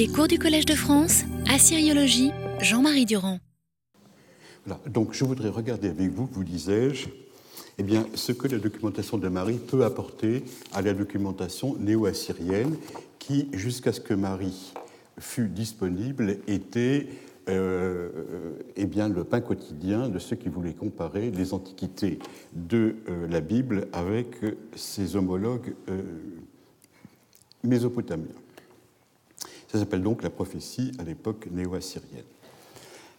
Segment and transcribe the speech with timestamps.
[0.00, 2.30] Les cours du Collège de France, Assyriologie,
[2.62, 3.38] Jean-Marie Durand.
[4.86, 7.08] Donc je voudrais regarder avec vous, vous disais-je,
[7.76, 10.42] eh bien, ce que la documentation de Marie peut apporter
[10.72, 12.78] à la documentation néo-assyrienne
[13.18, 14.72] qui, jusqu'à ce que Marie
[15.18, 17.08] fût disponible, était
[17.50, 18.08] euh,
[18.76, 22.20] eh bien, le pain quotidien de ceux qui voulaient comparer les antiquités
[22.54, 24.38] de euh, la Bible avec
[24.74, 26.00] ses homologues euh,
[27.64, 28.24] mésopotamiens.
[29.70, 32.24] Ça s'appelle donc la prophétie à l'époque néo-assyrienne.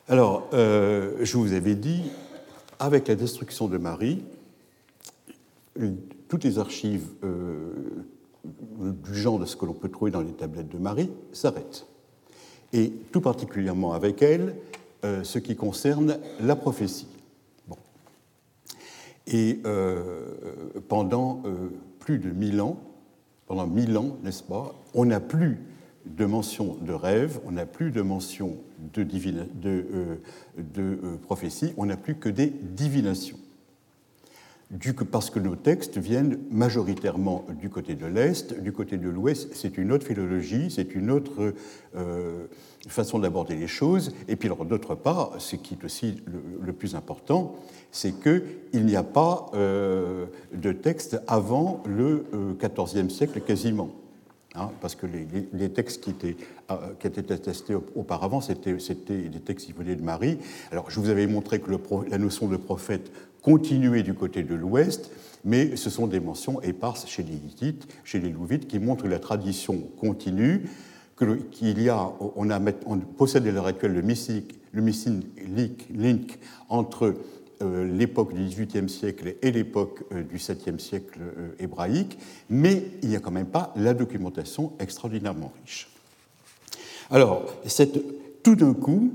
[0.10, 2.02] Alors, je vous avais dit,
[2.78, 4.22] avec la destruction de Marie,
[6.28, 7.08] toutes les archives
[8.84, 11.86] du genre de ce que l'on peut trouver dans les tablettes de Marie s'arrêtent
[12.74, 14.56] et tout particulièrement avec elle
[15.04, 17.08] euh, ce qui concerne la prophétie.
[19.28, 20.26] Et euh,
[20.88, 22.78] pendant euh, plus de mille ans,
[23.46, 25.60] pendant mille ans, n'est-ce pas, on n'a plus
[26.06, 28.58] de mention de rêve, on n'a plus de mention
[28.94, 30.20] de, de,
[30.58, 33.38] de prophétie, on n'a plus que des divinations
[35.12, 39.78] parce que nos textes viennent majoritairement du côté de l'Est, du côté de l'Ouest, c'est
[39.78, 41.54] une autre philologie, c'est une autre
[41.96, 42.48] euh,
[42.88, 44.14] façon d'aborder les choses.
[44.30, 46.24] Et puis, d'autre part, ce qui est aussi
[46.62, 47.56] le, plus important,
[47.92, 52.26] c'est qu'il n'y a pas euh, de texte avant le
[52.58, 53.92] XIVe euh, siècle quasiment.
[54.54, 56.36] Hein, parce que les, textes qui étaient,
[57.04, 60.40] étaient attestés auparavant, c'était des textes qui venaient de Marie.
[60.72, 61.72] Alors, je vous avais montré que
[62.10, 65.10] la notion de prophète continuer du côté de l'ouest,
[65.46, 69.20] mais ce sont des mentions éparses chez les Hittites, chez les Louvites, qui montrent la
[69.20, 70.64] tradition continue,
[71.52, 75.24] qu'il y a, on, possède à l'heure actuelle le missing, le missing
[75.94, 77.24] link entre euh,
[77.62, 82.18] l'époque du XVIIIe siècle et l'époque euh, du VIIe siècle euh, hébraïque,
[82.50, 85.90] mais il n'y a quand même pas la documentation extraordinairement riche.
[87.10, 87.46] Alors,
[88.44, 89.12] tout d'un coup,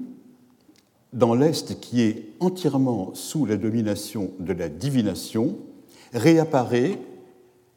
[1.13, 5.57] dans l'Est qui est entièrement sous la domination de la divination,
[6.13, 6.99] réapparaît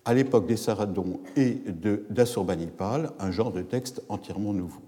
[0.05, 1.61] à l'époque des Saradons et
[2.09, 4.81] d'Assurbanipal un genre de texte entièrement nouveau.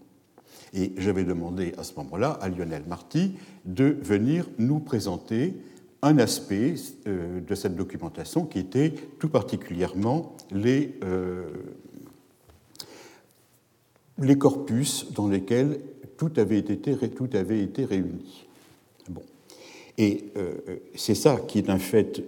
[0.73, 3.33] Et j'avais demandé à ce moment-là à Lionel Marty
[3.66, 5.53] de venir nous présenter
[6.01, 6.75] un aspect
[7.07, 11.50] euh, de cette documentation qui était tout particulièrement les, euh,
[14.17, 15.79] les corpus dans lesquels
[16.17, 16.78] tout avait été,
[17.09, 18.47] tout avait été réuni.
[19.09, 19.23] Bon.
[19.97, 20.53] Et euh,
[20.95, 22.23] c'est ça qui est un fait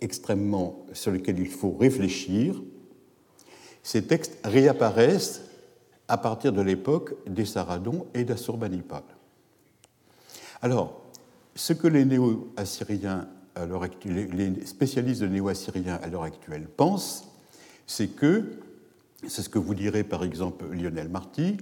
[0.00, 2.62] extrêmement sur lequel il faut réfléchir.
[3.82, 5.42] Ces textes réapparaissent
[6.08, 9.02] à partir de l'époque des Saradons et d'Assurbanipal.
[10.62, 11.09] Alors,
[11.54, 13.28] ce que les néo-assyriens,
[14.04, 17.28] les spécialistes de néo-assyriens à l'heure actuelle pensent,
[17.86, 18.44] c'est que,
[19.26, 21.58] c'est ce que vous direz par exemple Lionel Marty,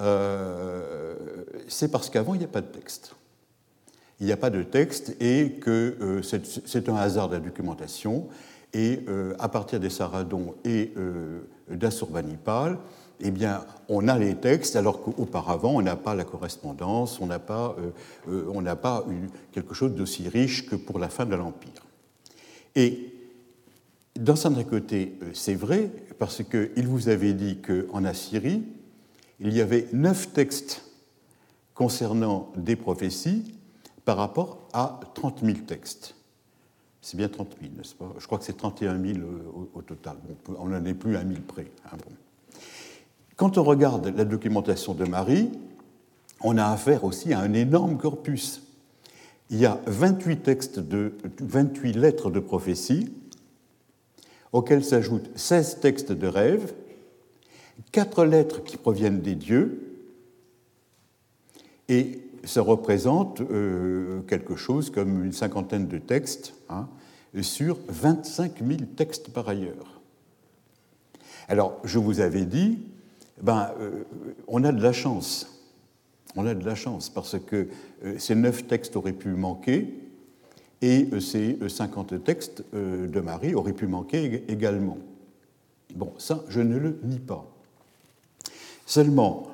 [0.00, 1.14] euh,
[1.68, 3.14] c'est parce qu'avant, il n'y a pas de texte.
[4.20, 8.28] Il n'y a pas de texte et que euh, c'est un hasard de la documentation.
[8.72, 10.92] Et euh, à partir des Saradons et
[11.68, 12.78] d'Assurbanipal,
[13.20, 17.38] eh bien, on a les textes, alors qu'auparavant, on n'a pas la correspondance, on n'a
[17.38, 17.76] pas,
[18.26, 21.86] on pas eu quelque chose d'aussi riche que pour la fin de l'Empire.
[22.74, 23.12] Et
[24.14, 28.64] d'un certain côté, c'est vrai, parce qu'il vous avait dit qu'en Assyrie,
[29.40, 30.82] il y avait neuf textes
[31.74, 33.54] concernant des prophéties
[34.04, 36.14] par rapport à 30 000 textes.
[37.02, 38.12] C'est bien 30 000, n'est-ce pas?
[38.18, 39.18] Je crois que c'est 31 000
[39.74, 40.16] au, total.
[40.58, 41.66] on n'en est plus à 1000 près.
[41.84, 41.98] Hein,
[43.36, 45.50] Quand on regarde la documentation de Marie,
[46.40, 48.62] on a affaire aussi à un énorme corpus.
[49.50, 53.12] Il y a 28, textes de, 28 lettres de prophétie,
[54.52, 56.72] auxquelles s'ajoutent 16 textes de rêves,
[57.92, 60.00] quatre lettres qui proviennent des dieux,
[61.88, 66.88] et ça représente euh, quelque chose comme une cinquantaine de textes hein,
[67.42, 70.00] sur 25 000 textes par ailleurs.
[71.48, 72.78] Alors, je vous avais dit,
[73.40, 74.04] ben, euh,
[74.48, 75.62] on a de la chance.
[76.36, 77.68] On a de la chance parce que
[78.04, 79.94] euh, ces neuf textes auraient pu manquer
[80.82, 84.98] et ces 50 textes de Marie auraient pu manquer également.
[85.94, 87.50] Bon, ça, je ne le nie pas.
[88.84, 89.48] Seulement,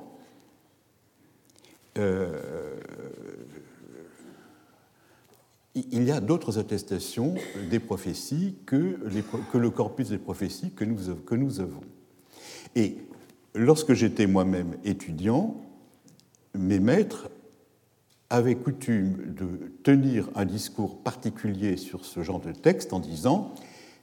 [1.99, 2.41] euh,
[5.75, 7.35] il y a d'autres attestations
[7.71, 8.99] des prophéties que,
[9.55, 11.83] le corpus des prophéties que nous, que nous avons.
[12.75, 12.99] Et
[13.55, 15.57] lorsque j'étais moi-même étudiant,
[16.55, 17.31] mes maîtres
[18.31, 23.55] avaient coutume de tenir un discours particulier sur ce genre de texte en disant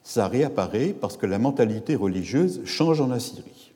[0.03, 3.73] ça réapparaît parce que la mentalité religieuse change en Assyrie.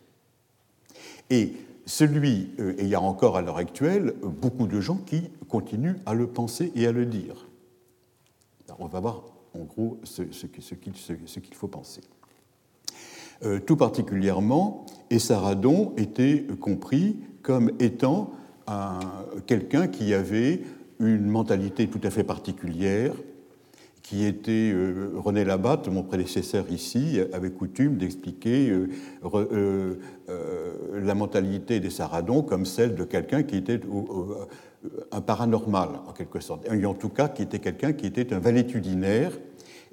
[1.29, 1.53] Et
[1.85, 6.13] celui, et il y a encore à l'heure actuelle beaucoup de gens qui continuent à
[6.13, 7.47] le penser et à le dire.
[8.79, 9.23] on va voir
[9.53, 12.01] en gros ce, qu'il faut penser.
[13.65, 18.31] Tout particulièrement, Essaradon était compris comme étant
[19.45, 20.61] quelqu'un qui avait
[20.99, 23.13] une mentalité tout à fait particulière,
[24.01, 28.89] qui était euh, René Labatte, mon prédécesseur ici, avait coutume d'expliquer euh,
[30.29, 33.79] euh, la mentalité des Saradons comme celle de quelqu'un qui était
[35.11, 38.39] un paranormal, en quelque sorte, et en tout cas qui était quelqu'un qui était un
[38.39, 39.31] valétudinaire,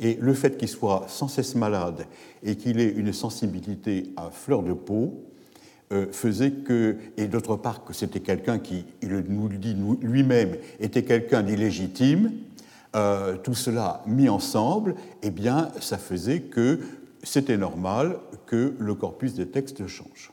[0.00, 2.06] et le fait qu'il soit sans cesse malade
[2.42, 5.24] et qu'il ait une sensibilité à fleur de peau,
[6.12, 11.02] faisait que, et d'autre part que c'était quelqu'un qui, il nous le dit lui-même, était
[11.02, 12.30] quelqu'un d'illégitime,
[12.96, 16.80] euh, tout cela mis ensemble, eh bien, ça faisait que
[17.22, 20.32] c'était normal que le corpus des textes change.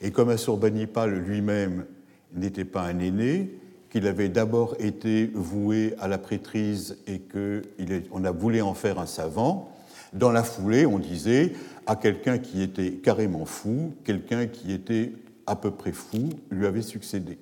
[0.00, 1.84] Et comme Assurbanipal lui-même
[2.32, 3.58] n'était pas un aîné,
[3.90, 9.06] qu'il avait d'abord été voué à la prêtrise et qu'on a voulu en faire un
[9.06, 9.72] savant,
[10.12, 11.52] dans la foulée, on disait
[11.86, 15.12] à quelqu'un qui était carrément fou, quelqu'un qui était
[15.46, 17.38] à peu près fou, lui avait succédé.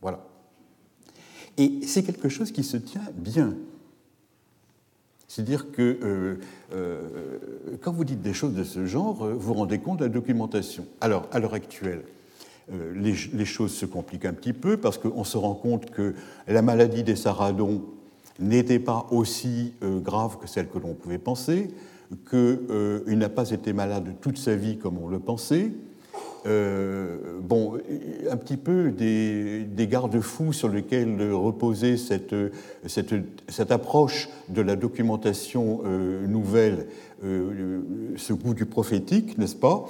[0.00, 0.26] Voilà.
[1.56, 3.54] Et c'est quelque chose qui se tient bien.
[5.28, 6.36] C'est-à-dire que euh,
[6.72, 10.04] euh, quand vous dites des choses de ce genre, euh, vous vous rendez compte de
[10.04, 10.86] la documentation.
[11.00, 12.02] Alors, à l'heure actuelle,
[12.68, 16.14] les, choses se compliquent un petit peu parce qu'on se rend compte que
[16.48, 17.82] la maladie des saradons
[18.40, 21.68] n'était pas aussi grave que celle que l'on pouvait penser,
[22.28, 25.70] qu'il n'a pas été malade toute sa vie comme on le pensait,
[26.46, 27.78] euh, bon,
[28.30, 32.34] un petit peu des, garde-fous sur lesquels reposait cette,
[33.70, 36.86] approche de la documentation euh, nouvelle,
[37.24, 37.80] euh,
[38.16, 39.86] ce goût du prophétique, n'est-ce pas,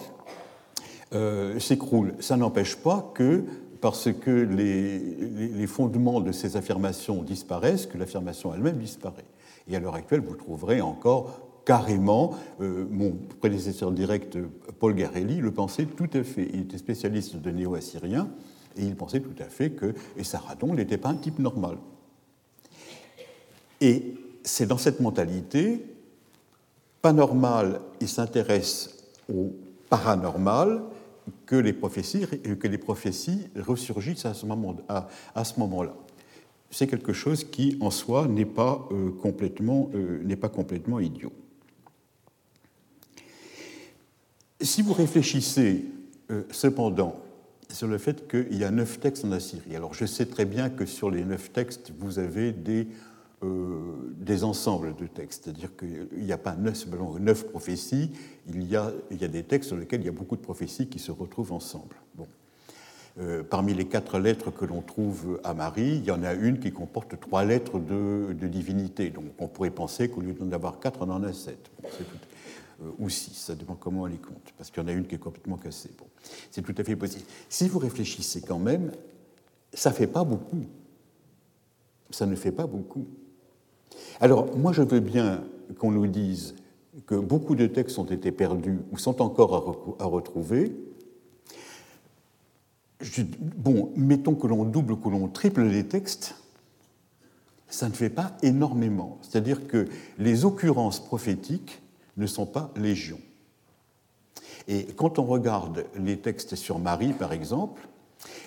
[1.58, 2.14] s'écroule.
[2.20, 3.44] Ça n'empêche pas que,
[3.80, 9.24] parce que les, fondements de ces affirmations disparaissent, que l'affirmation elle-même disparaît.
[9.68, 14.38] Et à l'heure actuelle, vous trouverez encore carrément, euh, mon prédécesseur direct,
[14.78, 16.48] Paul Garelli, le pensait tout à fait.
[16.52, 18.28] Il était spécialiste de néo-assyrien
[18.76, 21.78] et il pensait tout à fait que Essaradon n'était pas un type normal.
[23.80, 24.14] Et
[24.44, 25.84] c'est dans cette mentalité,
[27.02, 28.96] pas normal, il s'intéresse
[29.32, 29.52] au
[29.90, 30.82] paranormal,
[31.46, 35.08] que les prophéties, que les prophéties ressurgissent à ce moment-là.
[35.56, 35.84] Moment
[36.70, 41.32] c'est quelque chose qui, en soi, n'est pas, euh, complètement, euh, complètement idiot.
[44.60, 45.84] Si vous réfléchissez
[46.30, 47.22] euh, cependant
[47.70, 50.70] sur le fait qu'il y a neuf textes en Assyrie, alors je sais très bien
[50.70, 52.88] que sur les neuf textes, vous avez des,
[53.42, 58.10] euh, des ensembles de textes, c'est-à-dire qu'il n'y a pas neuf, prophéties,
[58.48, 61.12] il y, a, des textes sur lesquels il y a beaucoup de prophéties qui se
[61.12, 61.96] retrouvent ensemble.
[62.14, 62.26] Bon.
[63.18, 66.58] Euh, parmi les quatre lettres que l'on trouve à Marie, il y en a une
[66.58, 69.10] qui comporte trois lettres de, divinité.
[69.10, 71.70] Donc on pourrait penser qu'au lieu d'en avoir quatre, on en a sept.
[72.82, 75.06] Euh, ou six, ça dépend comment on les compte, parce qu'il y en a une
[75.06, 75.90] qui est complètement cassée.
[75.98, 76.06] Bon,
[76.50, 77.24] c'est tout à fait possible.
[77.50, 78.92] Si vous réfléchissez quand même,
[79.74, 80.64] ça ne fait pas beaucoup.
[82.10, 83.06] Ça ne fait pas beaucoup.
[84.20, 85.44] Alors, moi, je veux bien
[85.78, 86.54] qu'on nous dise
[87.06, 90.72] que beaucoup de textes ont été perdus ou sont encore à, retrouver.
[93.56, 96.34] bon, mettons que l'on double, que l'on triple les textes,
[97.68, 99.18] ça ne fait pas énormément.
[99.22, 99.86] C'est-à-dire que
[100.18, 101.82] les occurrences prophétiques
[102.16, 103.18] ne sont pas légion.
[104.68, 107.86] Et quand on regarde les textes sur Marie, par exemple,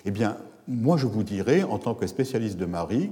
[0.04, 3.10] eh bien, moi je vous dirais, en tant que spécialiste de Marie,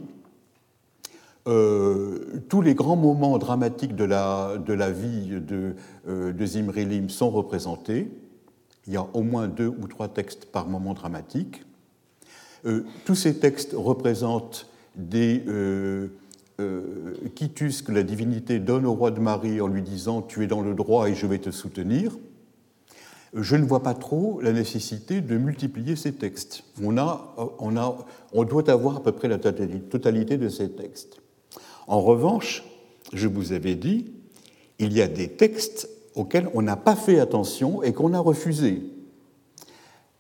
[1.48, 5.74] euh, tous les grands moments dramatiques de la, de la vie de,
[6.06, 8.10] euh, Zimrilim sont représentés.
[8.86, 11.64] Il y a au moins deux ou trois textes par moment dramatique.
[12.66, 16.08] Euh, tous ces textes représentent des, euh,
[17.34, 20.60] quitus que la divinité donne au roi de Marie en lui disant Tu es dans
[20.60, 22.16] le droit et je vais te soutenir,
[23.34, 26.64] je ne vois pas trop la nécessité de multiplier ces textes.
[26.82, 27.96] On, a, on, a,
[28.32, 31.20] on doit avoir à peu près la totalité de ces textes.
[31.88, 32.62] En revanche,
[33.14, 34.12] je vous avais dit,
[34.78, 38.83] il y a des textes auxquels on n'a pas fait attention et qu'on a refusés.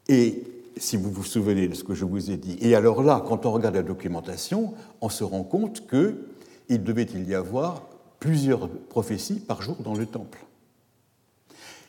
[0.08, 0.42] Et
[0.78, 3.44] si vous vous souvenez de ce que je vous ai dit, et alors là, quand
[3.44, 4.72] on regarde la documentation,
[5.02, 6.26] on se rend compte que
[6.70, 7.82] il devait y avoir
[8.18, 10.44] plusieurs prophéties par jour dans le temple.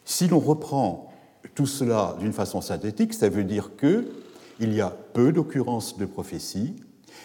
[0.04, 1.14] Si l'on reprend
[1.56, 6.76] tout cela d'une façon synthétique, ça veut dire qu'il y a peu d'occurrences de prophéties,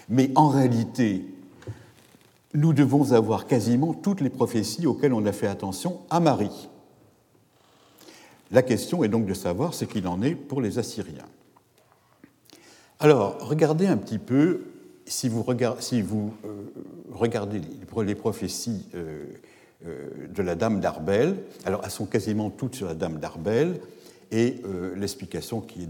[0.09, 1.25] mais en réalité,
[2.55, 6.69] nous devons avoir quasiment toutes les prophéties auxquelles on a fait attention à Marie.
[8.51, 11.27] La question est donc de savoir ce qu'il en est pour les Assyriens.
[13.01, 14.67] Alors, regardez un petit peu,
[15.05, 16.33] si vous, vous
[17.13, 17.61] regardez
[18.07, 18.87] les, prophéties
[19.85, 23.81] de la Dame d'Arbel, alors elles sont quasiment toutes sur la Dame d'Arbel,
[24.35, 25.88] et euh, l'explication qui,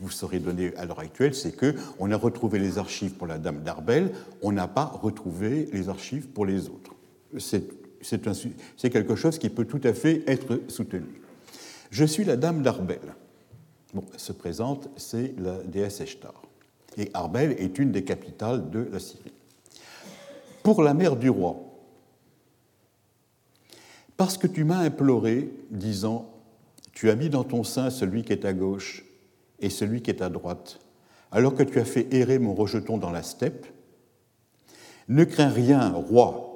[0.00, 3.62] vous serait donnée à l'heure actuelle, c'est qu'on a retrouvé les archives pour la Dame
[3.62, 4.10] d'Arbel,
[4.42, 6.92] on n'a pas retrouvé les archives pour les autres.
[7.38, 11.22] C'est quelque chose qui peut tout à fait être soutenu.
[11.92, 13.14] Je suis la Dame d'Arbel.
[13.94, 16.34] Bon, se présente, c'est la déesse Eshtar.
[16.96, 19.32] Et Arbel est une des capitales de la Syrie.
[20.64, 21.60] Pour la mère du roi,
[24.16, 26.33] parce que tu m'as imploré, disant
[26.94, 29.04] tu as mis dans ton sein celui qui est à gauche
[29.60, 30.78] et celui qui est à droite,
[31.32, 33.66] alors que tu as fait errer mon rejeton dans la steppe.
[35.08, 36.50] Ne crains rien, roi.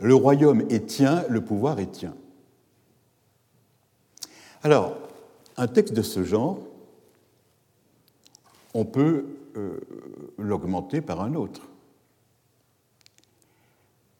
[0.00, 2.14] Le royaume est tien, le pouvoir est tien.
[4.62, 4.96] Alors,
[5.56, 6.58] un texte de ce genre,
[8.74, 9.26] on peut
[9.56, 9.80] euh,
[10.36, 11.67] l'augmenter par un autre.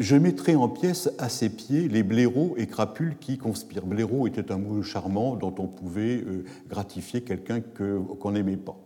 [0.01, 3.85] Je mettrai en pièces à ses pieds les blaireaux et crapules qui conspirent.
[3.85, 8.77] Blaireau était un mot charmant dont on pouvait euh, gratifier quelqu'un qu'on n'aimait pas.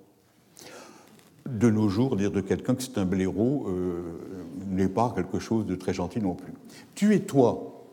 [1.44, 4.18] De nos jours, dire de quelqu'un que c'est un blaireau euh,
[4.68, 6.54] n'est pas quelque chose de très gentil non plus.
[6.94, 7.84] Tu es toi.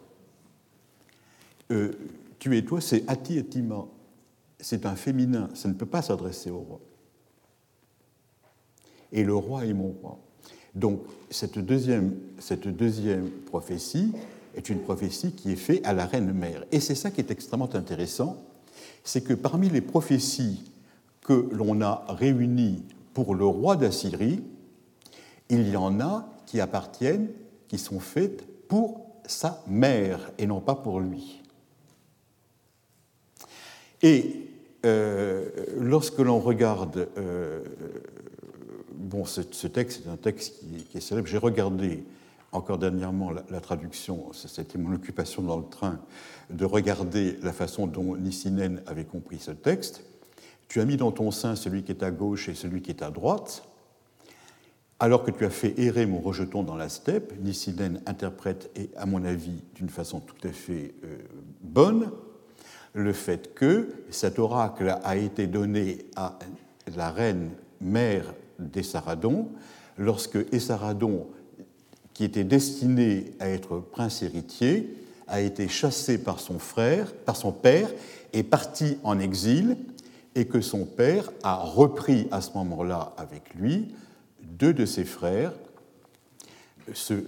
[1.71, 1.91] Euh,
[2.37, 3.85] tu es toi, c'est Ati Etima.
[4.61, 6.79] C'est un féminin, ça ne peut pas s'adresser au roi.
[9.11, 10.19] Et le roi est mon roi.
[10.75, 12.15] Donc cette deuxième,
[13.45, 14.13] prophétie
[14.55, 16.65] est une prophétie qui est faite à la reine mère.
[16.71, 18.41] Et c'est ça qui est extrêmement intéressant,
[19.03, 20.63] c'est que parmi les prophéties
[21.21, 22.83] que l'on a réunies
[23.13, 24.41] pour le roi d'Assyrie,
[25.49, 27.29] il y en a qui appartiennent,
[27.67, 31.41] qui sont faites pour sa mère et non pas pour lui.
[34.01, 34.47] Et
[34.85, 37.63] euh, lorsque l'on regarde euh,
[39.09, 40.55] bon, ce, texte est un texte
[40.89, 41.27] qui, est célèbre.
[41.27, 42.03] J'ai regardé
[42.51, 45.99] encore dernièrement la, traduction, c'était mon occupation dans le train,
[46.49, 50.03] de regarder la façon dont Nissinen avait compris ce texte.
[50.67, 53.03] Tu as mis dans ton sein celui qui est à gauche et celui qui est
[53.03, 53.63] à droite.
[54.99, 59.05] Alors que tu as fait errer mon rejeton dans la steppe, Nissinen interprète, et à
[59.05, 61.17] mon avis d'une façon tout à fait euh,
[61.61, 62.11] bonne,
[62.93, 66.37] le fait que cet oracle a été donné à
[66.95, 69.49] la reine mère d'Essaradon,
[69.97, 71.27] lorsque Essaradon,
[72.13, 74.95] qui était destiné à être prince héritier,
[75.27, 77.91] a été chassé par son frère, par son père,
[78.33, 79.77] et parti en exil,
[80.35, 83.93] et que son père a repris à ce moment-là avec lui
[84.41, 85.53] deux de ses frères,
[86.93, 87.23] ceux,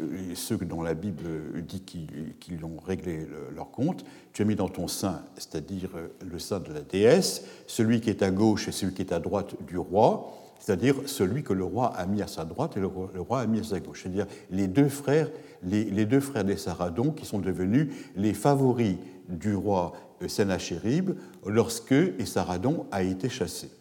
[0.61, 1.23] dont la Bible
[1.67, 4.03] dit qu'ils ont réglé leur compte.
[4.33, 8.23] Tu as mis dans ton sein, c'est-à-dire le sein de la déesse, celui qui est
[8.23, 11.87] à gauche et celui qui est à droite du roi, c'est-à-dire celui que le roi
[11.97, 14.03] a mis à sa droite et le roi, a mis à sa gauche.
[14.03, 15.27] C'est-à-dire les deux frères,
[15.63, 19.93] les, deux frères des qui sont devenus les favoris du roi
[20.27, 21.13] Senachérib
[21.47, 23.71] lorsque Essaradon a été chassé.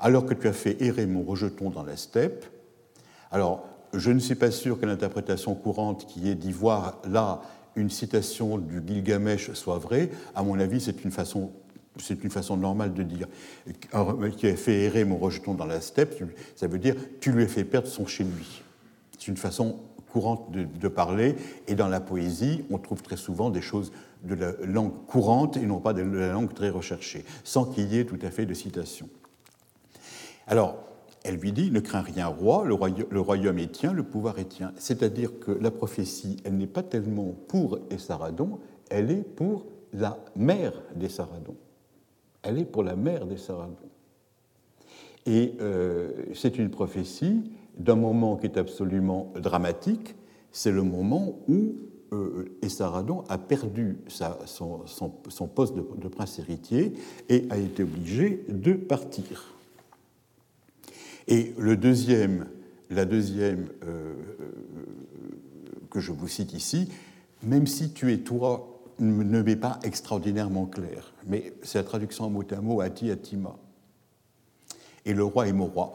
[0.00, 2.44] Alors que tu as fait errer mon rejeton dans la steppe,
[3.30, 3.64] alors
[3.94, 7.42] je ne suis pas sûr que l'interprétation courante qui est d'y voir là
[7.76, 10.10] une citation du Gilgamesh soit vraie.
[10.34, 11.52] À mon avis, c'est une façon
[11.98, 13.26] c'est une façon normale de dire,
[14.36, 16.14] qui a fait errer mon rejeton dans la steppe,
[16.54, 18.62] ça veut dire tu lui as fait perdre son chez lui.
[19.12, 21.36] C'est une façon courante de, parler,
[21.68, 23.92] et dans la poésie, on trouve très souvent des choses
[24.24, 27.98] de la langue courante et non pas de la langue très recherchée, sans qu'il y
[27.98, 29.10] ait tout à fait de citation.
[30.46, 30.78] Alors,
[31.22, 34.72] elle lui dit Ne crains rien, roi, le royaume, est tien, le pouvoir est tien.
[34.78, 40.72] C'est-à-dire que la prophétie, elle n'est pas tellement pour Essaradon, elle est pour la mère
[40.94, 41.56] d'Essaradon
[42.46, 43.76] elle est pour la mère des Saradons.
[45.26, 50.14] Et euh, c'est une prophétie d'un moment qui est absolument dramatique,
[50.52, 51.74] c'est le moment où
[52.12, 52.44] euh,
[53.28, 56.94] a perdu son, poste de, prince héritier
[57.28, 59.56] et a été obligé de partir.
[61.26, 62.46] Et le deuxième,
[62.90, 64.14] la deuxième euh,
[65.90, 66.88] que je vous cite ici,
[67.42, 72.30] même si tu es toi ne m'est pas extraordinairement clair, mais c'est la traduction en
[72.30, 73.56] mot à mot Ati Atima.
[75.04, 75.94] Et le roi est mon roi.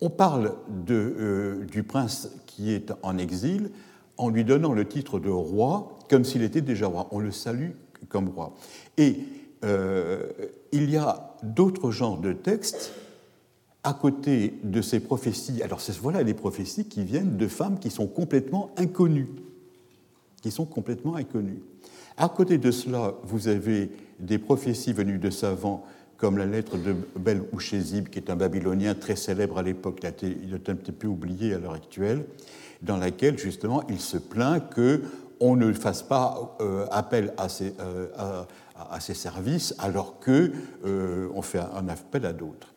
[0.00, 0.54] On parle
[0.90, 3.70] euh, du prince qui est en exil
[4.16, 7.08] en lui donnant le titre de roi comme s'il était déjà roi.
[7.10, 7.70] On le salue
[8.08, 8.54] comme roi.
[8.98, 9.20] Et
[9.64, 10.30] euh,
[10.72, 12.92] il y a d'autres genres de textes
[13.82, 15.62] à côté de ces prophéties.
[15.62, 19.28] Alors voilà les prophéties qui viennent de femmes qui sont complètement inconnues,
[20.42, 21.62] qui sont complètement inconnues.
[22.16, 23.90] À côté de cela, vous avez
[24.20, 25.84] des prophéties venues de savants
[26.16, 30.54] comme la lettre de Bel Ouchezib, qui est un babylonien très célèbre à l'époque, il
[30.54, 32.24] est un petit peu oublié à l'heure actuelle,
[32.82, 38.06] dans laquelle justement il se plaint qu'on ne fasse pas euh, appel à ses, euh,
[38.76, 40.50] à, ses, services alors qu'on
[40.86, 42.72] euh, fait un appel à d'autres.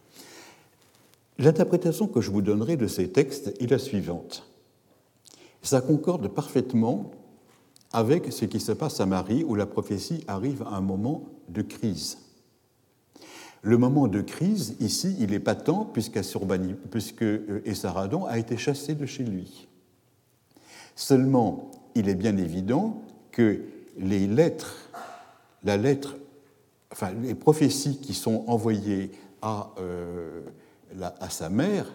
[1.37, 4.49] L'interprétation que je vous donnerai de ces textes est la suivante.
[5.61, 7.11] Ça concorde parfaitement
[7.93, 11.61] avec ce qui se passe à Marie, où la prophétie arrive à un moment de
[11.61, 12.17] crise.
[13.61, 17.23] Le moment de crise, ici, il est patent, puisque
[17.65, 19.67] Essaradon a été chassé de chez lui.
[20.95, 23.01] Seulement, il est bien évident
[23.31, 23.61] que
[23.97, 24.89] les lettres,
[25.63, 26.15] la lettre,
[26.91, 30.41] enfin, les prophéties qui sont envoyées à, euh,
[31.01, 31.91] à sa mère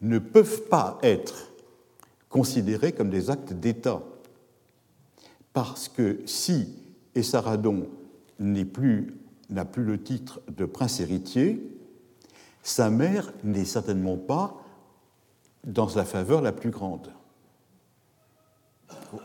[0.00, 1.52] ne peuvent pas être
[2.28, 4.02] considérées comme des actes d'État.
[5.56, 6.68] Parce que si
[7.14, 7.88] Essaradon
[8.38, 9.16] n'a plus,
[9.72, 11.66] plus le titre de prince héritier,
[12.62, 14.62] sa mère n'est certainement pas
[15.64, 17.10] dans la faveur la plus grande.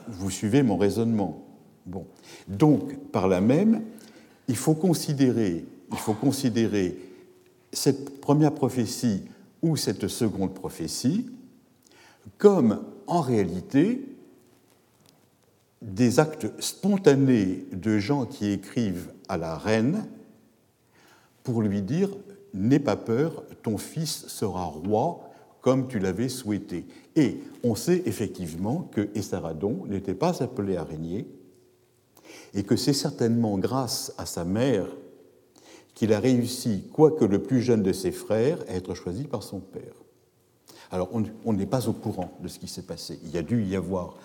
[0.07, 1.43] Vous suivez mon raisonnement.
[1.85, 2.07] Bon.
[2.47, 3.83] Donc, par là même,
[4.47, 6.97] il faut considérer, il faut considérer
[7.73, 9.25] cette première prophétie
[9.61, 11.29] ou cette seconde prophétie
[12.37, 14.10] comme en réalité
[15.81, 20.05] des actes spontanés de gens qui écrivent à la reine
[21.43, 22.09] pour lui dire
[22.53, 26.85] N'aie pas peur, ton fils sera roi comme tu l'avais souhaité.
[27.15, 31.27] Et on sait effectivement que Essaradon n'était pas appelé à régner,
[32.53, 34.87] et que c'est certainement grâce à sa mère
[35.93, 39.59] qu'il a réussi, quoique le plus jeune de ses frères, à être choisi par son
[39.59, 39.93] père.
[40.89, 41.09] Alors
[41.45, 43.19] on n'est pas au courant de ce qui s'est passé.
[43.23, 44.17] Il y a dû y avoir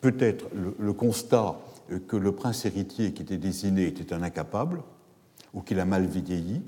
[0.00, 0.46] peut-être
[0.78, 1.58] le, constat
[2.06, 4.82] que le prince héritier qui était désigné était un incapable,
[5.54, 6.62] ou qu'il a mal vieilli,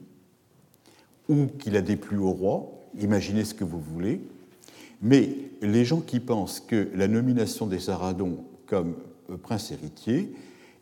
[1.29, 4.21] ou qu'il a déplu au roi, imaginez ce que vous voulez,
[5.03, 8.95] mais les gens qui pensent que la nomination des Saradons comme
[9.31, 10.35] euh, prince héritier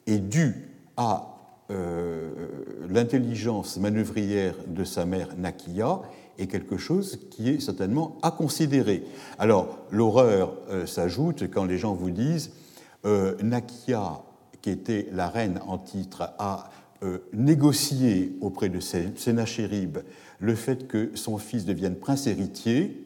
[0.06, 1.37] est due à euh,
[2.88, 6.00] l'intelligence manœuvrière de sa mère Nakia
[6.38, 9.04] est quelque chose qui est certainement à considérer.
[9.38, 12.52] Alors, l'horreur euh, s'ajoute quand les gens vous disent
[13.42, 14.22] Nakia,
[14.60, 16.68] qui était la reine en titre, a
[17.32, 19.98] négocié auprès de Sénachérib
[20.40, 23.04] le fait que son fils devienne prince héritier.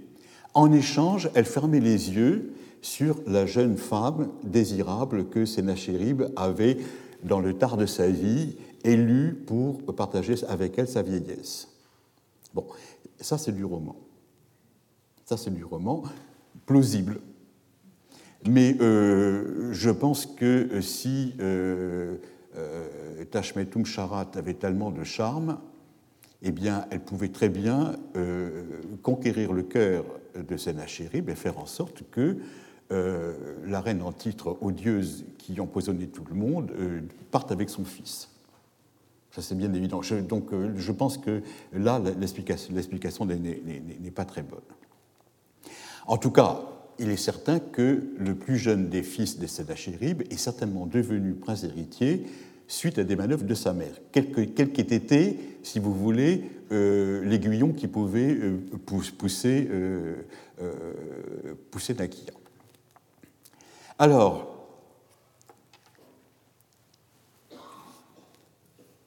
[0.55, 6.79] En échange, elle fermait les yeux sur la jeune femme désirable que Sénachérib avait,
[7.23, 11.69] dans le tard de sa vie, élue pour partager avec elle sa vieillesse.
[12.55, 12.67] Bon,
[13.21, 13.97] ça c'est du roman.
[15.25, 16.03] Ça c'est du roman
[16.67, 17.21] plausible.
[18.47, 22.17] Mais euh, je pense que si euh,
[22.57, 25.59] euh, Tashmetum Sharat avait tellement de charme,
[26.43, 28.65] eh bien, elle pouvait très bien euh,
[29.03, 30.05] conquérir le cœur
[30.35, 32.35] de Sennacherib et faire en sorte que euh,
[32.93, 37.01] la reine en titre odieuse qui empoisonnait tout le monde euh,
[37.31, 38.29] parte avec son fils.
[39.31, 40.03] Ça, c'est bien évident.
[40.29, 41.41] donc, je pense que
[41.73, 44.61] là, l'explication n'est pas très bonne.
[46.07, 46.61] En tout cas,
[46.99, 51.65] il est certain que le plus jeune des fils de Sennacherib est certainement devenu prince
[51.65, 52.27] héritier
[52.69, 57.73] suite à des manœuvres de sa mère, quel qu'ait été, si vous voulez, euh, l'aiguillon
[57.73, 58.59] qui pouvait euh,
[59.19, 60.15] pousser, euh,
[61.71, 62.33] pousser Nakia.
[64.03, 64.49] Alors,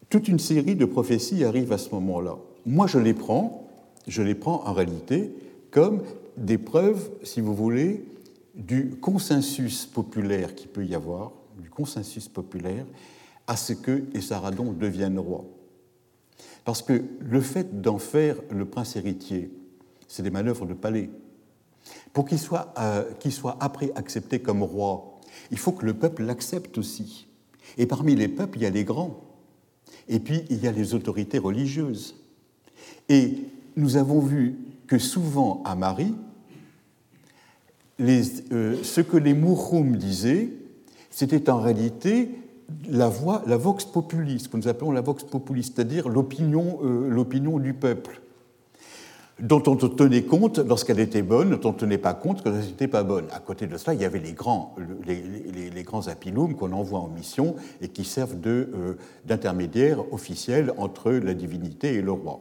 [0.07, 2.37] toute une série de prophéties arrive à ce moment-là.
[2.65, 3.67] Moi, je les prends,
[4.07, 5.33] je les prends en réalité
[5.69, 6.01] comme
[6.37, 8.05] des preuves, si vous voulez,
[8.53, 12.85] du consensus populaire qui peut y avoir, du consensus populaire
[13.47, 15.43] à ce que Essaradon devienne roi.
[16.63, 19.51] Parce que le fait d'en faire le prince héritier,
[20.07, 21.09] c'est des manœuvres de palais.
[22.13, 25.19] Pour qu'il soit, euh, soit après accepté comme roi,
[25.51, 27.27] il faut que le peuple l'accepte aussi.
[27.77, 29.21] Et parmi les peuples, il y a les grands.
[30.07, 32.15] Et puis, il y a les autorités religieuses.
[33.09, 33.37] Et
[33.75, 34.55] nous avons vu
[34.87, 36.13] que souvent à Marie,
[37.99, 40.49] euh, ce que les Mouroum disaient,
[41.09, 42.29] c'était en réalité
[42.89, 47.09] la voix, la vox populi, ce que nous appelons la vox populi, c'est-à-dire l'opinion, euh,
[47.09, 48.21] l'opinion du peuple,
[49.39, 52.65] dont on tenait compte lorsqu'elle était bonne, dont on ne tenait pas compte quand elle
[52.65, 53.25] n'était pas bonne.
[53.31, 57.09] À côté de cela, il y avait les grands, les, grands apilums qu'on envoie en
[57.09, 58.93] mission et qui servent de, euh,
[59.25, 62.39] d'intermédiaires officiels entre la divinité et le roi.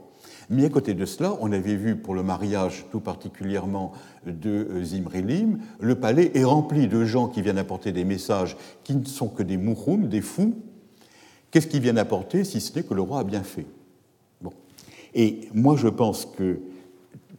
[0.51, 3.93] Mais à côté de cela, on avait vu pour le mariage tout particulièrement
[4.27, 8.95] de euh, Zimrilim, le palais est rempli de gens qui viennent apporter des messages qui
[8.95, 10.55] ne sont que des mouroum, des fous.
[11.51, 13.67] Qu'est-ce qu'ils viennent apporter si ce n'est que le roi a bien fait?
[15.15, 16.59] Et moi, je pense que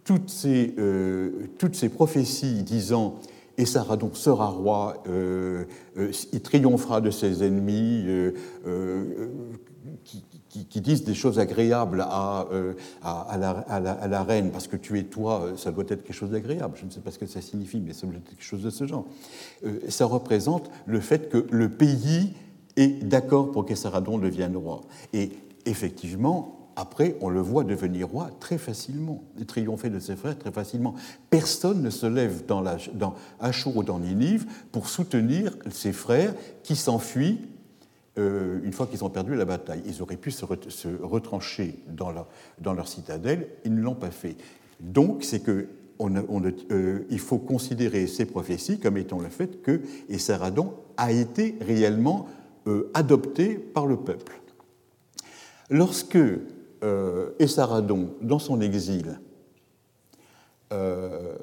[0.06, 3.20] toutes ces, euh, toutes ces prophéties disant
[3.58, 5.64] et Saradon sera roi, euh,
[5.98, 8.06] euh, il triomphera de ses ennemis,
[10.04, 12.48] qui, disent des choses agréables à,
[13.02, 16.32] à, la, à, la, reine, parce que tu es toi, ça doit être quelque chose
[16.32, 16.78] d'agréable.
[16.78, 18.70] Je ne sais pas ce que ça signifie, mais ça doit être quelque chose de
[18.70, 19.06] ce genre.
[19.88, 22.34] ça représente le fait que le pays
[22.76, 24.82] est d'accord pour que Saradon devienne roi.
[25.14, 25.32] Et
[25.66, 30.96] effectivement, après, on le voit devenir roi très facilement, triompher de ses frères très facilement.
[31.30, 33.16] Personne ne se lève dans, la, dans
[33.76, 36.34] ou dans Ninive pour soutenir ses frères
[36.64, 37.40] qui s'enfuient
[38.18, 39.82] euh, une fois qu'ils ont perdu la bataille.
[39.86, 44.36] Ils auraient pu se, retrancher dans, leur citadelle, ils ne l'ont pas fait.
[44.80, 45.68] Donc, c'est que
[46.02, 52.28] euh, il faut considérer ces prophéties comme étant le fait que Essaradon a été réellement
[52.68, 54.42] euh, adopté par le peuple.
[55.70, 56.18] Lorsque
[56.86, 59.20] euh, Essaradon, dans son exil,
[60.72, 61.36] euh,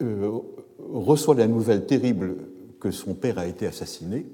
[0.00, 0.30] euh,
[0.78, 2.36] reçoit la nouvelle terrible
[2.80, 4.26] que son père a été assassiné,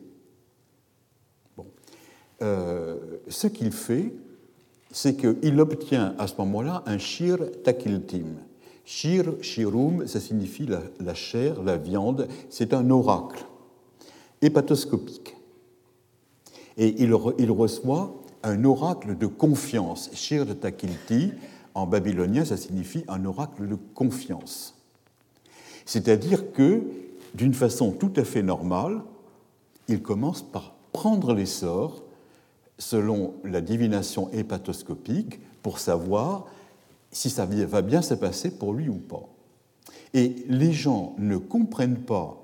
[2.41, 4.13] ce qu'il fait,
[4.91, 8.37] c'est qu'il obtient à ce moment-là un shir takiltim.
[8.85, 10.69] Shir, shirum, ça signifie
[11.01, 13.47] la, chair, la viande, c'est un oracle
[14.43, 15.35] hépatoscopique.
[16.77, 20.11] Et il reçoit un oracle de confiance.
[20.13, 21.33] Shir de Takilti,
[21.75, 24.75] en babylonien, ça signifie un oracle de confiance.
[25.87, 26.85] C'est-à-dire que,
[27.35, 29.03] d'une façon tout à fait normale,
[29.89, 32.05] il commence par prendre les sorts
[32.79, 36.47] selon la divination hépatoscopique pour savoir
[37.11, 39.29] si ça va bien se passer pour lui ou pas.
[40.13, 42.41] Et les gens ne comprennent pas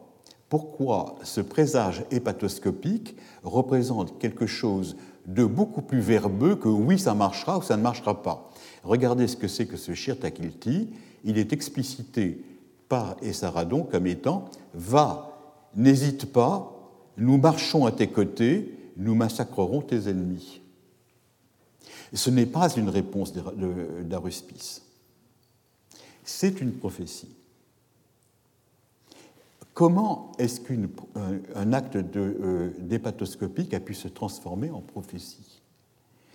[0.49, 4.97] pourquoi ce présage hépatoscopique représente quelque chose
[5.35, 8.51] de beaucoup plus verbeux que oui, ça marchera ou ça ne marchera pas.
[8.83, 10.91] Regardez ce que c'est que ce Shir Takilti.
[11.25, 12.45] Il est explicité
[12.89, 15.39] par Essaradon comme étant Va,
[15.77, 16.77] n'hésite pas,
[17.17, 20.61] nous marchons à tes côtés, nous massacrerons tes ennemis.
[22.13, 24.83] Ce n'est pas une réponse d'Aruspice,
[26.25, 27.29] c'est une prophétie.
[29.75, 35.63] Comment est-ce qu'un acte euh, d'hépatoscopique a pu se transformer en prophétie?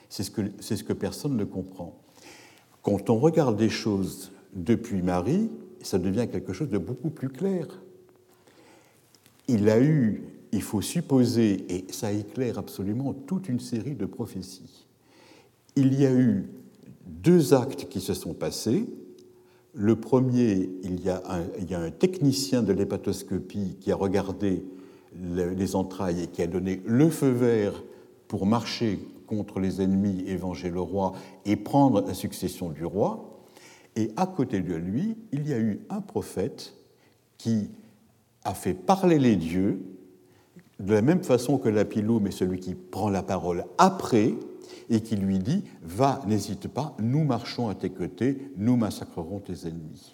[0.10, 2.00] C'est ce, que, ce que personne ne comprend.
[2.82, 5.50] Quand on regarde des choses depuis Marie,
[5.82, 7.68] ça devient quelque chose de beaucoup plus clair.
[9.48, 14.88] Il a eu, il faut supposer, et ça éclaire absolument toute une série de prophéties.
[15.76, 16.50] Il y a eu
[17.06, 18.88] deux actes qui se sont passés,
[19.76, 24.64] le premier, il y, a un, technicien de l'hépatoscopie qui a regardé
[25.14, 27.84] les entrailles et qui a donné le feu vert
[28.30, 31.14] pour marcher contre les ennemis et venger le roi
[31.46, 33.44] et prendre la succession du roi.
[33.98, 36.74] Et à côté de lui, il y a eu un prophète
[37.38, 37.70] qui
[38.46, 39.82] a fait parler les dieux
[40.80, 44.34] de la même façon que l'apiloum est celui qui prend la parole après,
[44.90, 49.68] et qui lui dit Va, n'hésite pas, nous marchons à tes côtés, nous massacrerons tes
[49.68, 50.14] ennemis.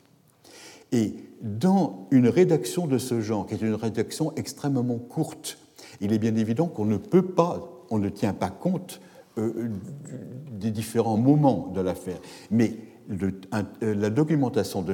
[0.92, 5.58] Et dans une rédaction de ce genre, qui est une rédaction extrêmement courte,
[6.02, 9.00] il est bien évident qu'on ne peut pas, on ne tient pas compte
[9.38, 9.70] euh,
[10.52, 12.20] des différents moments de l'affaire.
[12.50, 12.76] Mais
[13.24, 13.32] euh,
[13.82, 14.94] la documentation de,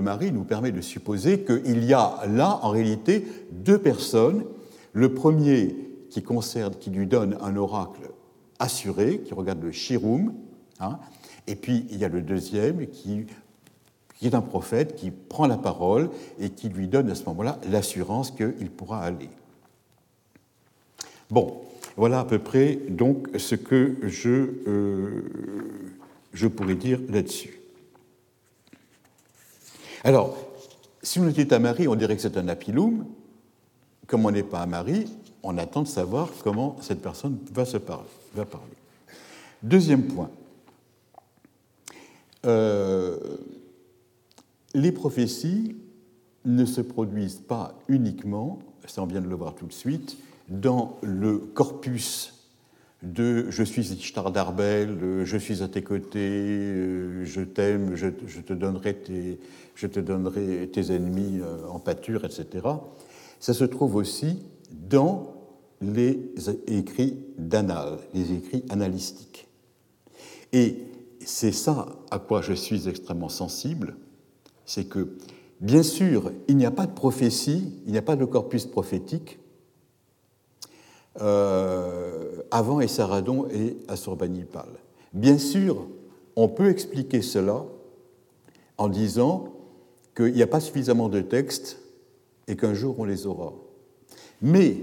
[0.00, 4.44] Marie nous permet de supposer qu'il y a là, en réalité, deux personnes.
[4.92, 5.76] Le premier
[6.10, 8.10] qui lui donne un oracle
[8.58, 10.34] assuré, qui regarde le Shirum,
[10.80, 10.98] hein,
[11.46, 13.26] et puis il y a le deuxième qui,
[14.18, 17.58] qui, est un prophète qui prend la parole et qui lui donne à ce moment-là
[17.68, 19.28] l'assurance qu'il pourra aller.
[21.30, 21.62] Bon,
[21.96, 25.22] voilà à peu près donc ce que je, euh,
[26.32, 27.60] je pourrais dire là-dessus.
[30.02, 30.36] Alors,
[31.02, 33.06] si on était à Marie, on dirait que c'est un apilum.
[34.06, 35.06] Comme on n'est pas à Marie,
[35.44, 38.08] on attend de savoir comment cette personne va se parler.
[39.62, 40.30] Deuxième point.
[42.46, 43.16] Euh,
[44.74, 45.76] les prophéties
[46.44, 50.98] ne se produisent pas uniquement, ça on vient de le voir tout de suite, dans
[51.02, 52.34] le corpus
[53.02, 58.52] de je suis Ishtar d'Arbel, je suis à tes côtés, euh, je t'aime, je, te
[58.52, 59.38] donnerai tes,
[59.74, 62.66] je te donnerai tes ennemis euh, en pâture, etc.
[63.40, 65.33] Ça se trouve aussi dans
[65.92, 66.18] les
[66.66, 69.48] écrits d'annales, les écrits analystiques.
[70.52, 70.84] Et
[71.24, 73.96] c'est ça à quoi je suis extrêmement sensible,
[74.64, 75.16] c'est que,
[75.60, 79.38] bien sûr, il n'y a pas de prophétie, il n'y a pas de corpus prophétique
[81.20, 84.68] euh, avant Essaradon et Assurbanipal.
[85.12, 85.86] Bien sûr,
[86.36, 87.64] on peut expliquer cela
[88.78, 89.52] en disant
[90.16, 91.78] qu'il n'y a pas suffisamment de textes
[92.48, 93.52] et qu'un jour on les aura.
[94.42, 94.76] Mais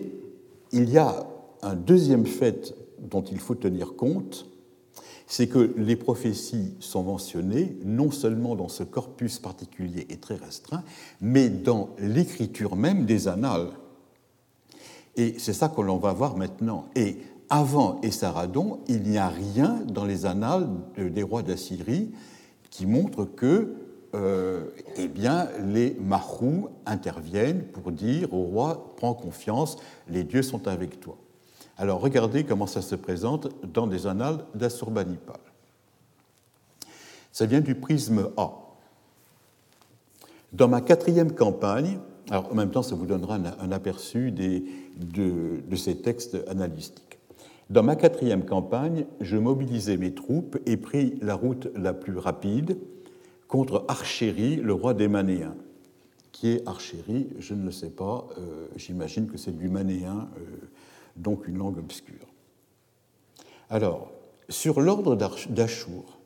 [0.72, 1.28] il y a
[1.62, 4.48] un deuxième fait dont il faut tenir compte,
[5.28, 10.84] c'est que les prophéties sont mentionnées non seulement dans ce corpus particulier et très restreint,
[11.22, 13.70] mais dans l'écriture même des annales.
[15.16, 16.86] Et c'est ça que l'on va voir maintenant.
[16.96, 17.18] Et
[17.50, 22.12] avant Essaradon, il n'y a rien dans les annales des rois d'Assyrie
[22.70, 23.76] qui montre que
[24.14, 24.66] euh,
[24.98, 29.78] eh bien, les Mahou interviennent pour dire au roi Prends confiance,
[30.10, 31.18] les dieux sont avec toi.
[31.78, 35.40] Alors regardez comment ça se présente dans des annales d'Assurbanipal.
[37.32, 38.52] Ça vient du prisme A.
[40.52, 41.98] Dans ma quatrième campagne,
[42.30, 44.66] alors en même temps ça vous donnera un, aperçu des,
[44.98, 47.20] de, de ces textes analytiques.
[47.70, 52.78] Dans ma quatrième campagne, je mobilisai mes troupes et pris la route la plus rapide
[53.52, 55.58] contre Archéri, le roi des Manéens.
[56.32, 58.26] Qui est Archéri Je ne le sais pas.
[58.38, 60.70] Euh, j'imagine que c'est du manéen, euh,
[61.18, 62.28] donc une langue obscure.
[63.70, 64.14] Alors,
[64.48, 66.22] sur l'ordre d'Achour,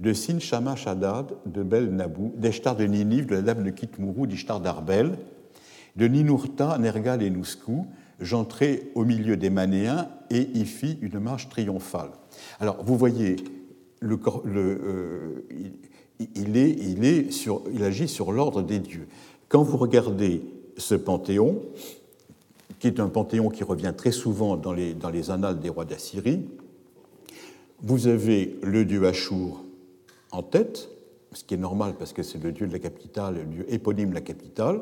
[0.00, 4.60] de Sin Shamash de Bel Nabou, d'Eshtar de Ninive, de la dame de Kitmourou, d'Ishtar
[4.60, 5.16] d'Arbel,
[5.94, 7.86] de Ninurta, Nergal et Nouskou,
[8.18, 12.10] j'entrai au milieu des Manéens et y fis une marche triomphale.
[12.58, 13.36] Alors, vous voyez,
[14.00, 15.46] le, le, euh,
[16.20, 19.06] il, agit sur l'ordre des dieux.
[19.48, 20.42] Quand vous regardez
[20.76, 21.60] ce panthéon,
[22.78, 26.42] qui est un panthéon qui revient très souvent dans les, annales des rois d'Assyrie,
[27.82, 29.64] vous avez le dieu Achour
[30.30, 30.88] en tête,
[31.32, 34.10] ce qui est normal parce que c'est le dieu de la capitale, le dieu éponyme
[34.10, 34.80] de la capitale.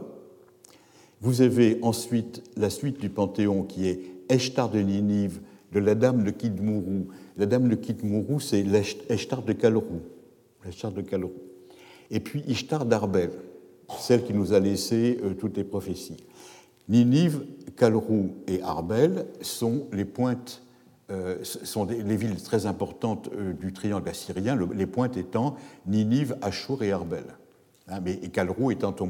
[1.21, 5.41] Vous avez ensuite la suite du panthéon qui est Eshtar de Ninive,
[5.73, 7.09] de la dame de Kidmourou.
[7.37, 10.01] La dame de Kidmourou, c'est l'Eshtar de Kalrou
[10.65, 11.33] l'Ishtar de Kalrou.
[12.11, 13.31] Et puis Ishtar d'Arbel,
[13.99, 16.25] celle qui nous a laissé euh, toutes les prophéties.
[16.89, 17.45] Ninive,
[17.77, 20.63] Kalrou et Arbel sont les pointes,
[21.11, 26.83] euh, sont les villes très importantes euh, du triangle assyrien, les pointes étant Ninive, Achour
[26.83, 27.25] et Arbel.
[27.89, 29.09] Hein, mais et Kalrou étant, au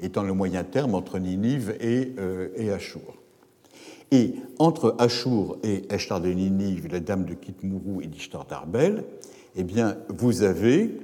[0.00, 2.14] étant, le moyen terme entre Ninive et,
[2.56, 3.16] et Achour.
[4.10, 9.04] Et entre Achour et Ishtar de Ninive, la dame de Kitmourou et d'Ishtar d'Arbel,
[9.58, 10.96] eh bien, vous avez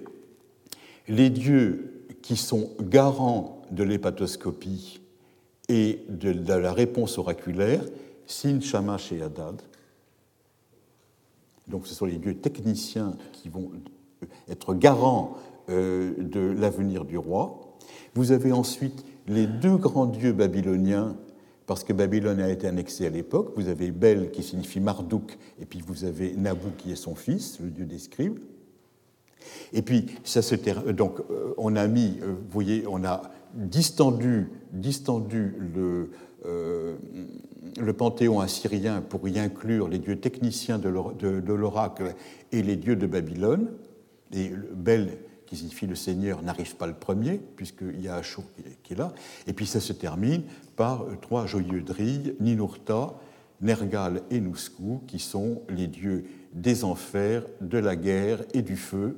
[1.08, 5.00] les dieux qui sont garants de l'hépatoscopie
[5.68, 7.84] et de, la réponse oraculaire,
[8.26, 9.60] Sin, Shamash et Hadad.
[11.66, 13.72] Donc ce sont les dieux techniciens qui vont
[14.48, 15.36] être garants
[15.68, 17.76] euh, de l'avenir du roi.
[18.14, 21.16] Vous avez ensuite les deux grands dieux babyloniens
[21.66, 23.52] parce que Babylone a été annexée à l'époque.
[23.56, 27.58] Vous avez Bel qui signifie Marduk, et puis vous avez Nabu qui est son fils,
[27.60, 28.38] le dieu des scribes.
[29.72, 30.54] Et puis, ça se
[30.90, 33.22] donc, euh, on a mis, euh, vous voyez, on a
[33.54, 36.10] distendu, distendu le,
[36.46, 36.96] euh,
[37.78, 42.14] le panthéon assyrien pour y inclure les dieux techniciens de l'oracle
[42.52, 43.68] et les dieux de Babylone.
[44.32, 45.18] Et Bel
[45.54, 48.42] qui signifie le Seigneur, n'arrive pas le premier, puisqu'il y a Ashur
[48.82, 49.12] qui est là.
[49.46, 50.42] Et puis ça se termine
[50.76, 53.14] par euh, trois joyeux drilles, Ninurta,
[53.60, 59.16] Nergal et Nouskou, qui sont les dieux des enfers, de la guerre et du feu,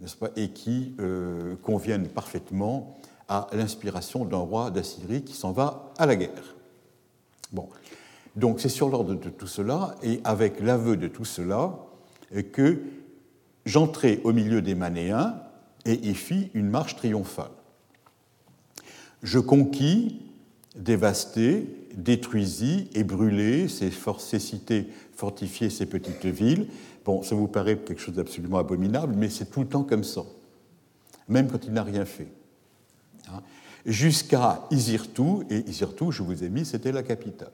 [0.00, 2.96] n'est-ce pas, et qui euh, conviennent parfaitement
[3.28, 6.54] à l'inspiration d'un roi d'Assyrie qui s'en va à la guerre.
[7.50, 7.68] Bon,
[8.36, 11.76] donc c'est sur l'ordre de tout cela, et avec l'aveu de tout cela,
[12.52, 12.82] que
[13.64, 15.40] j'entrai au milieu des Manéens
[15.86, 17.50] et y fis une marche triomphale.
[19.22, 20.20] Je conquis,
[20.76, 26.66] dévastai, détruisis et brûlai ces, ces cités fortifiées, ces petites villes.
[27.04, 30.22] Bon, ça vous paraît quelque chose d'absolument abominable, mais c'est tout le temps comme ça,
[31.28, 32.28] même quand il n'a rien fait.
[33.28, 33.42] Hein.
[33.86, 37.52] Jusqu'à Isirtou, et Isirtou, je vous ai mis, c'était la capitale.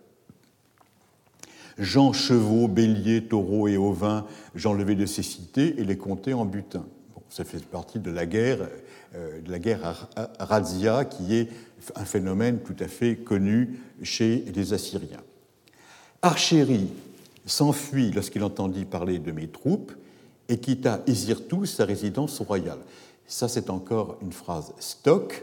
[1.79, 6.87] Jean chevaux, béliers, taureaux et ovins, j'enlevai de ces cités et les comptais en butin
[7.33, 8.69] ça fait partie de la guerre,
[9.15, 10.07] euh, de la guerre
[10.39, 11.49] Razia, qui est
[11.97, 15.23] un phénomène tout à fait connu chez les Assyriens.
[16.21, 16.89] Archéri
[17.47, 19.93] s'enfuit lorsqu'il entendit parler de mes troupes
[20.51, 22.81] et quitta Isirtou, sa résidence royale.
[23.27, 25.43] Ça, c'est encore une phrase stock.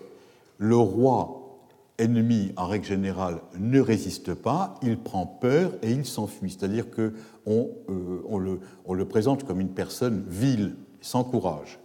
[0.60, 1.60] Le roi
[1.98, 6.52] ennemi, en règle générale, ne résiste pas, il prend peur et il s'enfuit.
[6.52, 8.60] C'est-à-dire qu'on euh,
[8.94, 11.79] le présente comme une personne vile sans courage.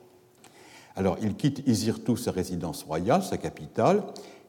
[0.97, 4.03] Alors, il quitte Izirtu, sa résidence royale, sa capitale.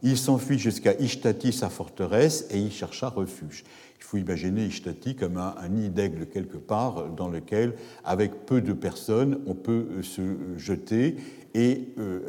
[0.03, 3.63] Il s'enfuit jusqu'à Ishtati, sa forteresse, et y chercha refuge.
[3.97, 8.73] Il faut imaginer Ishtati comme un, nid d'aigle quelque part dans lequel, avec peu de
[8.73, 10.21] personnes, on peut euh, se
[10.57, 11.15] jeter
[11.55, 12.19] et euh,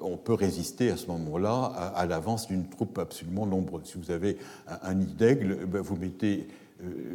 [0.00, 3.82] on peut résister à ce moment-là à, l'avance d'une troupe absolument nombreuse.
[3.84, 4.38] Si vous avez
[4.82, 6.46] un, nid d'aigle, eh ben, vous mettez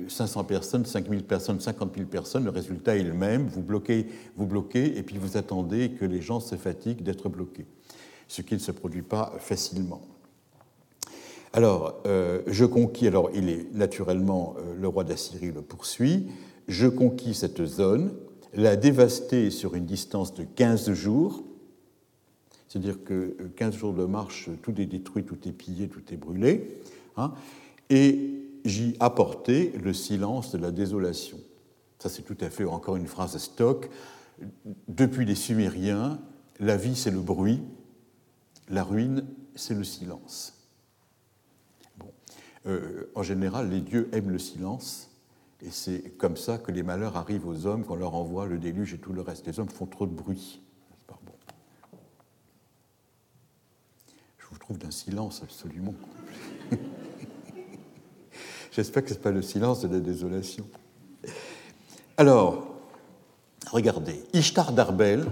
[0.07, 3.47] 500 euh, personnes, 5000 personnes, 50 000 personnes, le résultat est le même.
[3.47, 7.65] Vous bloquez, vous bloquez et puis vous attendez que les gens se fatiguent d'être bloqués,
[8.27, 10.01] ce qui ne se produit pas facilement.
[11.51, 16.27] Alors, euh, je conquis, alors il est naturellement, euh, le roi d'Assyrie le poursuit,
[16.67, 18.13] je conquis cette zone,
[18.53, 21.43] la dévasté sur une distance de 15 jours,
[22.67, 26.79] c'est-à-dire que 15 jours de marche, tout est détruit, tout est pillé, tout est brûlé,
[27.17, 27.33] hein,
[27.89, 31.37] et j'y apportais le silence de la désolation.
[31.99, 33.89] Ça, c'est tout à fait encore une phrase stock.
[34.87, 36.19] Depuis les Sumériens,
[36.59, 37.61] la vie, c'est le bruit,
[38.69, 40.67] la ruine, c'est le silence.
[41.97, 42.11] Bon.
[42.67, 45.09] Euh, en général, les dieux aiment le silence,
[45.61, 48.93] et c'est comme ça que les malheurs arrivent aux hommes, qu'on leur envoie le déluge
[48.93, 49.45] et tout le reste.
[49.45, 50.61] Les hommes font trop de bruit.
[54.37, 55.95] Je vous trouve d'un silence absolument
[58.71, 60.65] J'espère que ce n'est pas le silence de la désolation.
[62.17, 62.67] Alors,
[63.71, 65.25] regardez, Ishtar d'Arbel,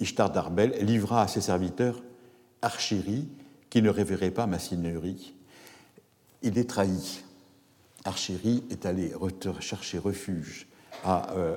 [0.00, 2.02] Ishtar d'Arbel livra à ses serviteurs
[2.62, 3.28] Archérie,
[3.70, 5.34] qui ne révérait pas ma seigneurie.
[6.42, 7.22] Il est trahi.
[8.04, 9.12] Archérie est allé
[9.60, 10.68] chercher refuge
[11.06, 11.56] euh,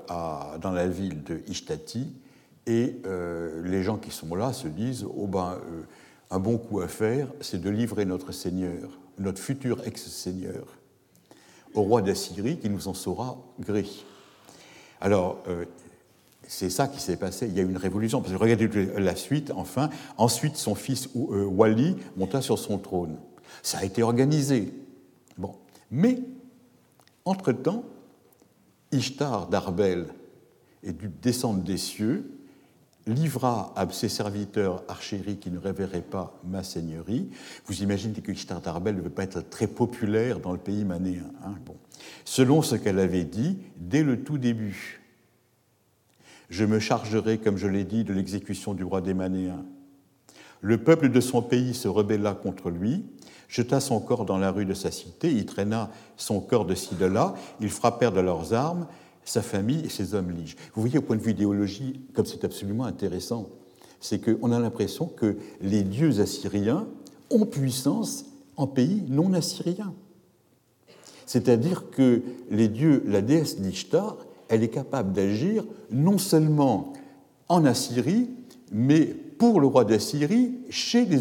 [0.59, 2.13] dans la ville de Ishtati,
[2.67, 5.83] et euh, les gens qui sont là se disent oh ben, euh,
[6.31, 10.65] un bon coup à faire, c'est de livrer notre Seigneur, notre futur ex-Seigneur,
[11.75, 13.85] au roi d'Assyrie qui nous en saura gré.
[15.01, 15.65] Alors, euh,
[16.47, 17.47] c'est ça qui s'est passé.
[17.47, 18.21] Il y a eu une révolution.
[18.21, 19.89] Parce que regardez la suite, enfin.
[20.17, 23.17] Ensuite, son fils euh, Wali monta sur son trône.
[23.61, 24.73] Ça a été organisé.
[25.37, 25.55] Bon.
[25.91, 26.19] Mais,
[27.25, 27.83] entre-temps,
[28.91, 30.07] Ishtar d'Arbel
[30.83, 32.34] est dû descendre des cieux
[33.07, 37.29] livra à ses serviteurs archérie qui ne révéraient pas ma seigneurie.
[37.65, 41.31] Vous imaginez que Ishtar d'Arbel ne veut pas être très populaire dans le pays manéen.
[41.43, 41.75] Hein, bon.
[42.23, 45.01] Selon ce qu'elle avait dit dès le tout début.
[46.49, 49.65] Je me chargerai, comme je l'ai dit, de l'exécution du roi des Manéens.
[50.61, 53.05] Le peuple de son pays se rebella contre lui,
[53.47, 56.95] jeta son corps dans la rue de sa cité, y traîna son corps de ci
[56.95, 58.87] de là, ils frappèrent de leurs armes,
[59.25, 60.55] sa famille et ses hommes liges.
[60.73, 63.49] Vous voyez, au point de vue idéologie, comme c'est absolument intéressant,
[63.99, 66.87] c'est qu'on a l'impression que les dieux assyriens
[67.31, 69.93] ont puissance en pays non assyriens.
[71.25, 76.93] C'est-à-dire que les dieux, la déesse Nishtar, elle est capable d'agir non seulement
[77.49, 78.29] en Assyrie,
[78.71, 81.19] mais pour le roi d'Assyrie chez, les,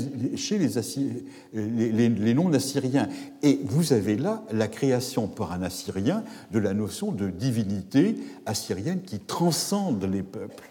[2.34, 3.08] non-assyriens.
[3.42, 9.02] Et vous avez là la création par un Assyrien de la notion de divinité assyrienne
[9.02, 10.70] qui transcende les peuples,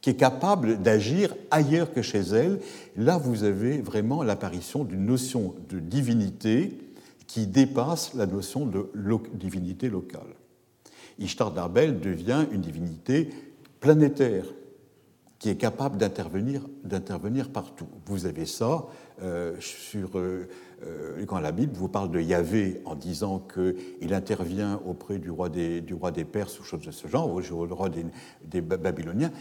[0.00, 2.60] qui est capable d'agir ailleurs que chez elle.
[2.96, 6.78] Là, vous avez vraiment l'apparition d'une notion de divinité
[7.26, 8.88] qui dépasse la notion de
[9.34, 10.22] divinité locale.
[11.18, 13.30] Ishtar d'Arbel devient une divinité
[13.80, 14.44] planétaire
[15.42, 17.88] qui est capable d'intervenir, d'intervenir partout.
[18.06, 18.86] Vous avez ça
[19.20, 20.48] euh, sur, euh,
[20.86, 25.48] euh, quand la Bible vous parle de Yahvé en disant qu'il intervient auprès du roi
[25.48, 28.06] des, du roi des Perses ou choses de ce genre, ou du roi des,
[28.44, 29.32] des Babyloniens.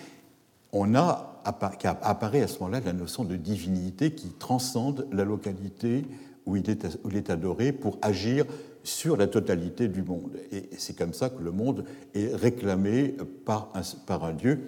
[0.71, 6.03] On a, apparaît à ce moment-là la notion de divinité qui transcende la localité
[6.47, 8.45] où il est, où il est adoré pour agir
[8.83, 10.39] sur la totalité du monde.
[10.51, 11.85] Et c'est comme ça que le monde
[12.15, 14.61] est réclamé par un, par un Dieu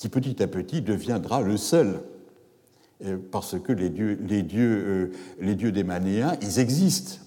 [0.00, 2.00] qui petit à petit deviendra le seul.
[3.04, 7.18] Euh, parce que euh, les dieux des Manéens, ils existent,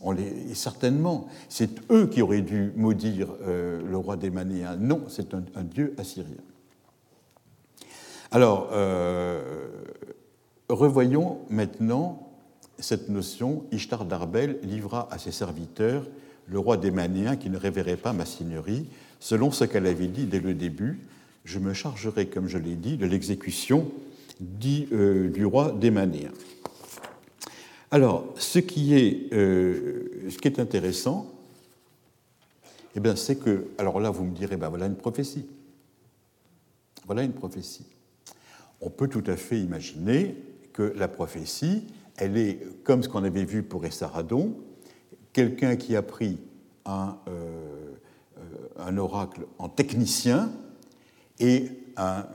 [0.55, 1.27] certainement.
[1.49, 4.75] C'est eux qui auraient dû maudire euh, le roi des Manéens.
[4.75, 6.33] Non, c'est un, dieu assyrien.
[8.31, 8.69] Alors,
[10.67, 12.27] revoyons maintenant
[12.79, 13.65] cette notion.
[13.71, 16.07] Ishtar d'Arbel livra à ses serviteurs
[16.47, 18.87] le roi des Manéens qui ne révérait pas ma seigneurie,
[19.19, 20.99] selon ce qu'elle avait dit dès le début,
[21.43, 23.91] je me chargerai, comme je l'ai dit, de l'exécution
[24.91, 26.31] euh, du roi des Manéens.
[27.91, 31.31] Alors, ce qui est, euh, ce qui est intéressant,
[32.95, 35.45] eh c'est que, alors là, vous me direz, ben voilà une prophétie.
[37.05, 37.85] Voilà une prophétie.
[38.81, 40.35] On peut tout à fait imaginer
[40.73, 41.83] que la prophétie,
[42.17, 44.55] elle est comme ce qu'on avait vu pour Essaradon,
[45.31, 46.37] quelqu'un qui a pris
[46.85, 47.91] un, euh,
[48.77, 50.51] un oracle en technicien
[51.39, 52.25] et un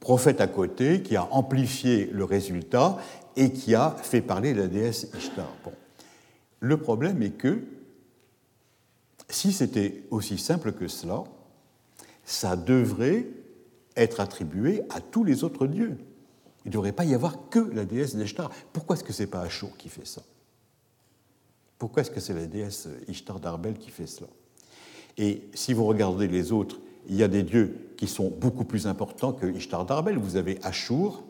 [0.00, 2.98] prophète à côté qui a amplifié le résultat
[3.36, 5.52] et qui a fait parler la déesse Ishtar.
[5.64, 5.72] Bon.
[6.60, 7.64] Le problème est que
[9.28, 11.24] si c'était aussi simple que cela,
[12.24, 13.26] ça devrait
[13.96, 15.98] être attribué à tous les autres dieux.
[16.64, 18.50] Il ne devrait pas y avoir que la déesse d'Ishtar.
[18.72, 20.22] Pourquoi est-ce que ce n'est pas Ashur qui fait ça?
[21.78, 24.28] Pourquoi est-ce que c'est la déesse Ishtar d'Arbel qui fait cela?
[25.16, 28.86] Et si vous regardez les autres, il y a des dieux qui sont beaucoup plus
[28.86, 30.18] importants que Ishtar d'Arbel.
[30.18, 31.24] Vous avez Ashur,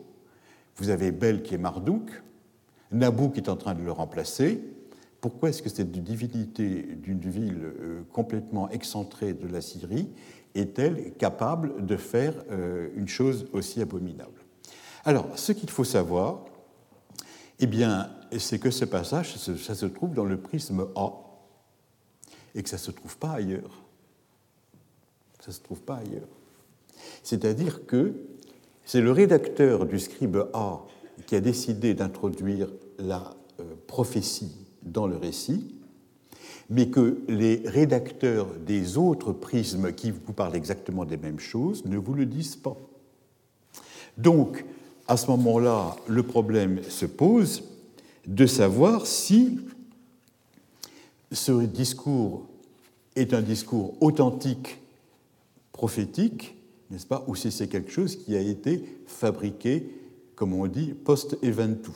[0.75, 2.09] vous avez Bel qui est Marduk,
[2.91, 4.61] Nabu qui est en train de le remplacer.
[5.21, 10.09] Pourquoi est-ce que cette divinité d'une ville euh, complètement excentrée de la Syrie
[10.55, 14.41] est-elle capable de faire euh, une chose aussi abominable?
[15.05, 16.45] Alors, ce qu'il faut savoir,
[17.59, 21.11] eh bien, c'est que ce passage, ça se trouve dans le prisme A,
[22.55, 23.83] et que ça ne se trouve pas ailleurs.
[25.39, 26.27] Ça ne se trouve pas ailleurs.
[27.23, 28.13] C'est-à-dire que
[28.85, 30.81] c'est le rédacteur du scribe A
[31.25, 34.51] qui a décidé d'introduire la euh, prophétie
[34.83, 35.75] dans le récit,
[36.69, 41.97] mais que les rédacteurs des autres prismes qui vous parlent exactement des mêmes choses ne
[41.97, 42.77] vous le disent pas.
[44.17, 44.65] Donc,
[45.07, 47.63] à ce moment-là, le problème se pose
[48.27, 49.59] de savoir si
[51.31, 52.45] ce discours
[53.15, 54.79] est un discours authentique,
[55.79, 56.57] prophétique,
[56.89, 59.89] n'est-ce pas, ou si c'est quelque chose qui a été fabriqué,
[60.35, 61.91] comme on dit, post-eventu.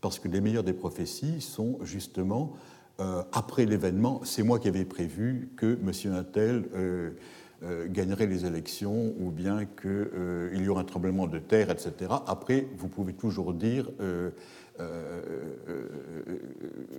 [0.00, 2.52] Parce que les meilleures des prophéties sont justement
[3.00, 6.12] euh, après l'événement, c'est moi qui avais prévu que M.
[6.12, 7.10] Nattel euh,
[7.64, 11.92] euh, gagnerait les élections ou bien qu'il y aurait un tremblement de terre, etc.
[12.28, 13.90] Après, vous pouvez toujours dire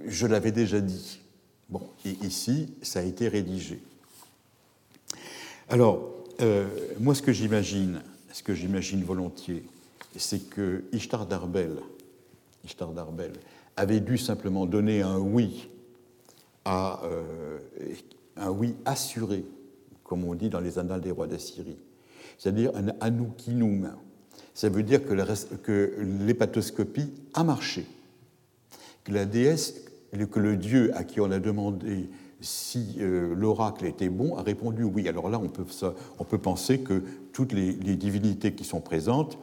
[0.06, 1.22] je l'avais déjà dit.
[1.70, 3.82] Bon, et ici, ça a été rédigé.
[5.70, 6.14] Alors,
[7.00, 8.02] moi, ce que j'imagine,
[8.32, 9.64] ce que j'imagine volontiers,
[10.16, 11.78] c'est que Ishtar Darbel,
[12.64, 13.34] Ishtar Darbel
[13.76, 15.70] avait dû simplement donner un oui
[16.66, 17.58] à euh,
[18.36, 19.46] un oui assuré,
[20.04, 21.78] comme on dit dans les annales des rois d'Assyrie,
[22.38, 23.94] c'est-à-dire un anoukinum.
[24.54, 25.96] Ça veut dire que
[26.26, 27.86] l'hépatoscopie a marché,
[29.04, 29.76] que la déesse,
[30.32, 32.10] que le dieu à qui on a demandé
[32.42, 35.08] si euh, l'oracle était bon a répondu oui.
[35.08, 39.38] Alors là, on peut, penser que toutes les, divinités qui sont présentes,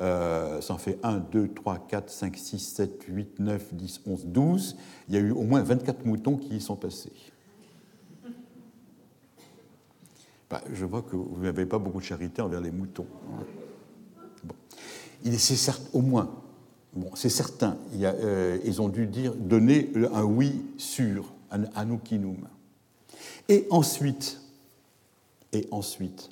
[0.00, 4.26] euh, ça en fait 1, 2, 3, 4, 5, 6, 7, 8, 9, 10, 11,
[4.26, 4.76] 12,
[5.08, 7.12] il y a eu au moins 24 moutons qui y sont passés.
[10.48, 13.06] Bah, je vois que vous n'avez pas beaucoup de charité envers les moutons.
[15.24, 16.30] C'est certes, au moins,
[16.94, 22.48] bon, c'est certain, a, euh, ils ont dû donner un oui sûr, anukinum.
[23.48, 24.40] Et ensuite,
[25.52, 26.30] et ensuite,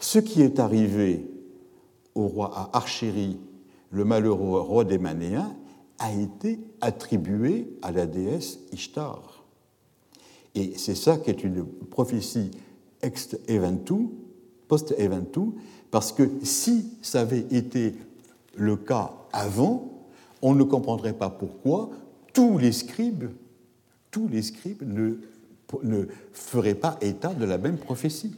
[0.00, 1.26] ce qui est arrivé
[2.14, 2.84] au roi à
[3.90, 5.54] le malheureux roi des Manéens,
[5.98, 9.44] a été attribué à la déesse Ishtar.
[10.54, 12.50] Et c'est ça qui est une prophétie
[13.02, 14.08] ex-eventu,
[14.68, 15.52] post-eventu,
[15.90, 17.94] parce que si ça avait été
[18.56, 19.88] le cas avant,
[20.42, 21.90] on ne comprendrait pas pourquoi
[22.32, 23.30] tous les scribes,
[24.18, 25.14] tous les scribes ne,
[25.84, 28.34] ne feraient pas état de la même prophétie.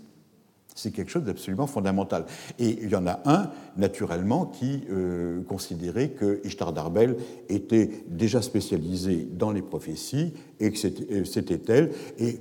[0.74, 2.26] C'est quelque chose d'absolument fondamental.
[2.59, 7.16] Et il y en a un, naturellement, qui euh, considérait que Ishtar d'Arbel
[7.49, 11.91] était déjà spécialisée dans les prophéties et que c'était euh, elle.
[12.18, 12.41] Et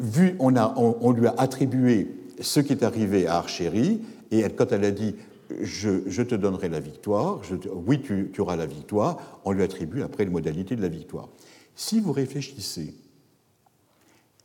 [0.00, 2.08] vu, on, a, on, lui a attribué
[2.40, 4.00] ce qui est arrivé à Archérie,
[4.32, 5.14] et quand elle a dit
[5.60, 7.40] je, te donnerai la victoire,
[7.86, 11.28] oui, tu, tu auras la victoire, on lui attribue après les modalités de la victoire.
[11.74, 12.94] Si vous réfléchissez,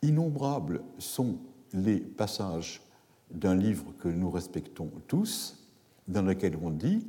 [0.01, 1.37] innombrables sont
[1.73, 2.81] les passages
[3.31, 5.57] d'un livre que nous respectons tous,
[6.07, 7.05] dans lequel on dit,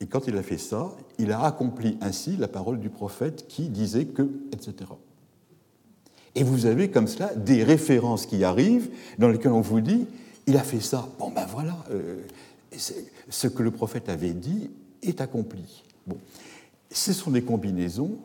[0.00, 3.68] et quand il a fait ça, il a accompli ainsi la parole du prophète qui
[3.68, 4.90] disait que, etc.
[6.34, 10.06] Et vous avez comme cela des références qui arrivent dans lesquelles on vous dit,
[10.46, 12.22] il a fait ça, bon ben voilà, euh,
[13.28, 14.70] ce que le prophète avait dit
[15.02, 15.82] est accompli.
[16.06, 16.16] Bon.
[16.90, 18.18] Ce sont des combinaisons,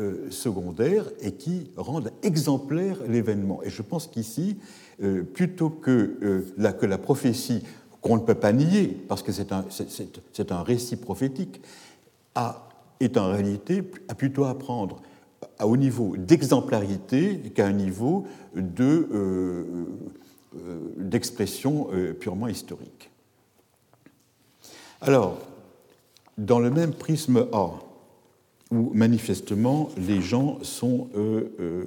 [0.00, 3.62] euh, secondaires et qui rendent exemplaire l'événement.
[3.62, 4.56] Et je pense qu'ici,
[5.00, 7.62] euh, plutôt que, euh, la, que la prophétie,
[8.00, 11.60] qu'on ne peut pas nier, parce que c'est un, récit prophétique,
[12.34, 15.00] a, est en réalité à plutôt à prendre
[15.62, 18.26] au niveau d'exemplarité qu'à un niveau
[20.96, 21.86] d'expression
[22.18, 23.10] purement historique.
[25.00, 25.38] Alors,
[26.38, 27.70] dans le même prisme A,
[28.70, 31.08] où manifestement les gens sont.
[31.16, 31.84] Euh, euh,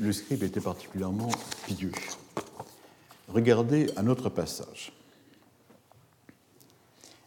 [0.00, 1.28] le, scribe était particulièrement
[1.66, 1.90] pieux.
[3.28, 4.92] Regardez un autre passage.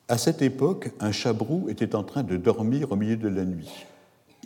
[0.07, 3.85] À cette époque, un chabrou était en train de dormir au milieu de la nuit.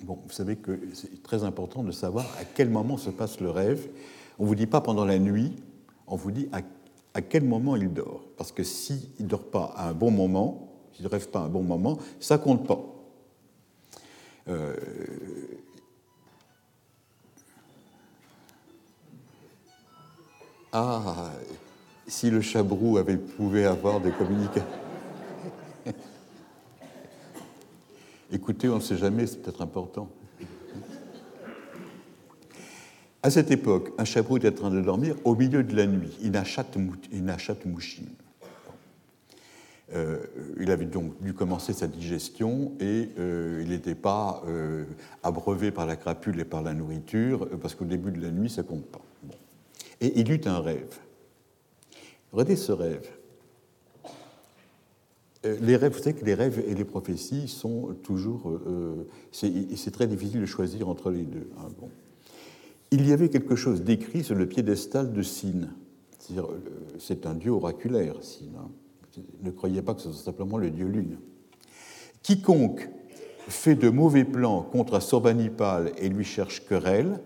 [0.03, 3.49] Bon, vous savez que c'est très important de savoir à quel moment se passe le
[3.49, 3.87] rêve.
[4.39, 5.53] On ne vous dit pas pendant la nuit,
[6.07, 8.23] on vous dit à, quel moment il dort.
[8.35, 11.49] Parce que s'il ne dort pas à un bon moment, s'il ne rêve pas un
[11.49, 12.79] bon moment, ça compte pas.
[14.47, 14.75] Euh,
[20.71, 21.31] ah,
[22.07, 24.67] si le chabrou avait, pouvait avoir des communications.
[28.31, 30.09] Écoutez, on ne sait jamais, c'est peut-être important.
[33.25, 36.11] À cette époque, un chabrou était en train de dormir au milieu de la nuit.
[36.21, 36.43] Il n'a
[37.65, 38.09] mouchine.
[39.95, 40.17] Euh,
[40.59, 44.85] il avait donc dû commencer sa digestion et euh, il n'était pas euh,
[45.21, 48.63] abreuvé par la crapule et par la nourriture, parce qu'au début de la nuit, ça
[48.63, 49.01] compte pas.
[50.01, 50.99] Et il eut un rêve.
[52.31, 53.07] Regardez ce rêve.
[55.61, 58.59] Les rêves, vous savez que les rêves et les prophéties sont toujours.
[59.31, 61.49] C'est très difficile de choisir entre les deux.
[61.59, 61.67] Hein.
[62.91, 65.73] Il y avait quelque chose d'écrit sur le piédestal de Sine.
[66.97, 68.55] C'est un dieu oraculaire, Sine.
[68.57, 68.69] Hein.
[69.41, 71.17] Ne croyez pas que ce soit simplement le dieu lune.
[72.21, 72.89] Quiconque
[73.47, 77.19] fait de mauvais plans contre Sorbanipal et lui cherche querelle,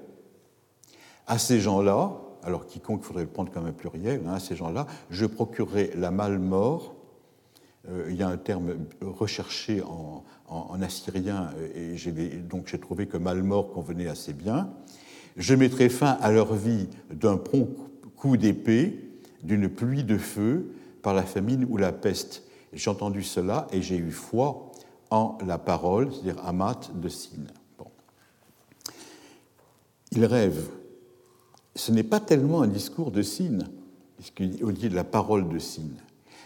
[1.27, 2.13] à ces gens-là,
[2.43, 6.11] alors quiconque, faudrait le prendre comme un pluriel, hein, à ces gens-là, je procurerai la
[6.11, 6.97] malmort
[7.89, 10.23] euh, il y a un terme recherché en,
[10.81, 11.97] assyrien, et
[12.37, 14.69] donc j'ai trouvé que Malmort convenait assez bien.
[15.35, 17.67] Je mettrai fin à leur vie d'un prompt
[18.15, 19.09] coup d'épée,
[19.43, 20.71] d'une pluie de feu,
[21.07, 22.43] par la famine ou la peste.
[22.73, 24.73] J'ai entendu cela et j'ai eu foi
[25.09, 27.45] en la parole, c'est-à-dire Amat de Sin.
[30.11, 30.67] Il rêve.
[31.75, 33.59] Ce n'est pas tellement un discours de Sin,
[34.17, 35.93] puisqu'il dit de la parole de Sin,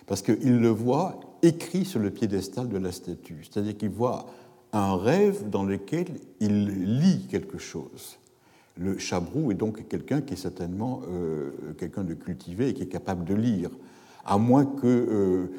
[0.05, 3.39] parce qu'il le voit écrit sur le piédestal de la statue.
[3.41, 4.28] C'est-à-dire qu'il voit
[4.74, 6.05] un rêve dans lequel
[6.39, 8.20] il lit quelque chose.
[8.78, 11.49] Le chabrou est donc quelqu'un qui est certainement euh,
[11.80, 13.72] quelqu'un de cultivé et qui est capable de lire,
[14.26, 15.51] à moins que euh,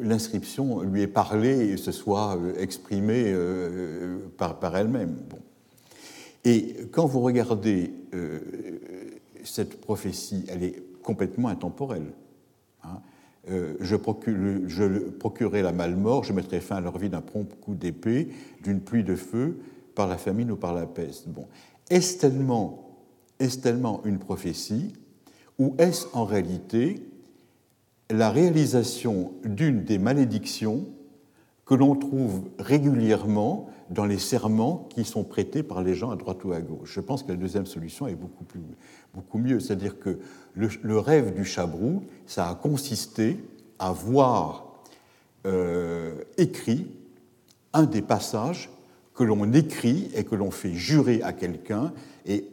[0.00, 3.34] l'inscription lui ait parlé et se soit euh, exprimée
[4.36, 5.16] par, par elle-même.
[5.30, 5.38] Bon.
[6.44, 7.92] Et quand vous regardez
[9.44, 12.12] cette prophétie, elle est complètement intemporelle.
[12.84, 13.00] Hein.
[13.50, 18.28] Euh, je, procurerai la malmort, je mettrai fin à leur vie d'un prompt coup d'épée,
[18.62, 19.58] d'une pluie de feu,
[19.94, 21.28] par la famine ou par la peste.
[21.28, 21.46] Bon.
[21.88, 22.94] Est-ce tellement,
[23.62, 24.92] tellement une prophétie
[25.58, 27.02] ou est-ce en réalité
[28.10, 30.86] la réalisation d'une des malédictions
[31.66, 36.44] que l'on trouve régulièrement dans les serments qui sont prêtés par les gens à droite
[36.44, 36.92] ou à gauche.
[36.94, 38.60] Je pense que la deuxième solution est beaucoup, plus,
[39.14, 39.60] beaucoup mieux.
[39.60, 40.18] C'est-à-dire que
[40.54, 43.36] le, rêve du chabrou, ça a consisté
[43.78, 44.82] à voir
[45.46, 46.86] euh, écrit
[47.72, 48.70] un des passages
[49.14, 51.92] que l'on écrit et que l'on fait jurer à quelqu'un
[52.24, 52.44] et,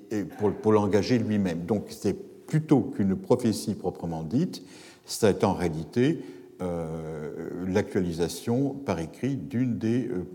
[0.62, 1.66] pour, l'engager lui-même.
[1.66, 2.16] Donc c'est
[2.47, 4.62] plutôt qu'une prophétie proprement dite,
[5.06, 6.20] c'est en réalité
[6.62, 10.26] euh, l'actualisation par écrit d'une des, euh,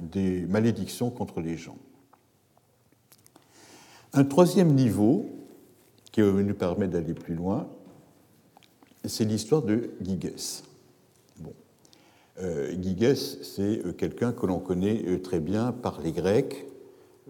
[0.00, 1.76] des, malédictions contre les gens.
[4.12, 5.26] Un troisième niveau
[6.10, 7.68] qui nous permet d'aller plus loin,
[9.04, 10.62] c'est l'histoire de Gyges.
[11.38, 11.52] Bon.
[12.40, 12.74] Euh,
[13.14, 16.66] c'est euh, quelqu'un que l'on connaît euh, très bien par les Grecs,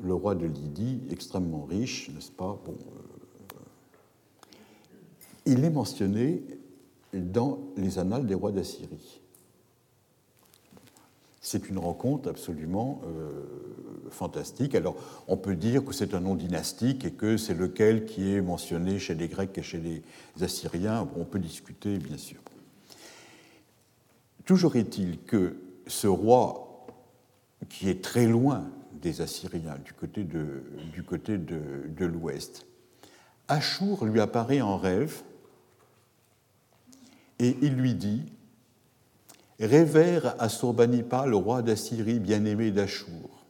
[0.02, 2.58] le roi de Lydie, extrêmement riche, n'est-ce pas?
[2.64, 3.56] Bon, euh,
[5.46, 6.42] Il est mentionné
[7.12, 9.20] dans les annales des rois d'Assyrie.
[11.40, 13.00] C'est une rencontre absolument
[14.10, 14.74] fantastique.
[14.74, 14.96] Alors,
[15.26, 18.98] on peut dire que c'est un nom dynastique et que c'est lequel qui est mentionné
[18.98, 20.02] chez les Grecs et chez les
[20.42, 21.08] Assyriens.
[21.16, 22.40] on peut discuter, bien sûr.
[24.44, 25.56] Toujours est-il que
[25.86, 26.86] ce roi,
[27.68, 28.68] qui est très loin
[29.00, 30.62] des Assyriens, du côté de,
[31.36, 32.66] de, de l'ouest,
[33.48, 35.22] Achour lui apparaît en rêve
[37.40, 38.22] et il lui dit
[39.58, 43.40] Révère à Sorbanipa, le roi d'Assyrie, bien-aimé d'Achour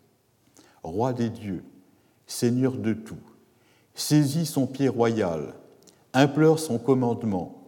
[0.82, 1.62] roi des dieux,
[2.26, 3.16] seigneur de tout,
[3.94, 5.54] saisis son pied royal,
[6.12, 7.62] implore son commandement.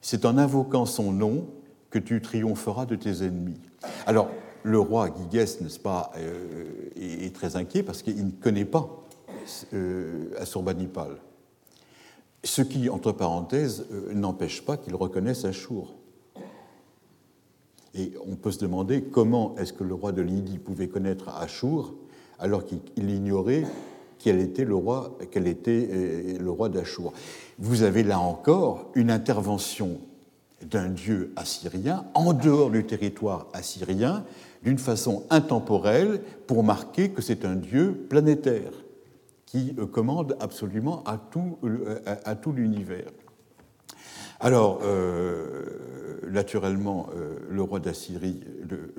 [0.00, 1.46] C'est en invoquant son nom
[1.90, 3.60] que tu triompheras de tes ennemis.
[4.06, 4.28] Alors,
[4.62, 8.88] le roi Gyges, n'est-ce pas, euh, est, très inquiet parce qu'il ne connaît pas
[9.72, 11.16] euh, Assurbanipal.
[12.44, 15.94] Ce qui, entre parenthèses, euh, n'empêche pas qu'il reconnaisse Achour.
[17.94, 21.94] Et on peut se demander comment est-ce que le roi de Lydie pouvait connaître Achour
[22.38, 23.64] alors qu'il ignorait
[24.18, 27.12] qu'elle était le roi, qu'elle était euh, le roi d'Achour.
[27.58, 29.98] Vous avez là encore une intervention
[30.62, 34.24] d'un dieu assyrien en dehors du territoire assyrien
[34.62, 38.72] d'une façon intemporelle pour marquer que c'est un dieu planétaire
[39.54, 41.58] qui euh, commande absolument à tout,
[42.24, 43.06] à tout l'univers.
[44.40, 44.82] Alors,
[46.28, 47.08] naturellement,
[47.48, 48.92] le roi d'Assyrie, le,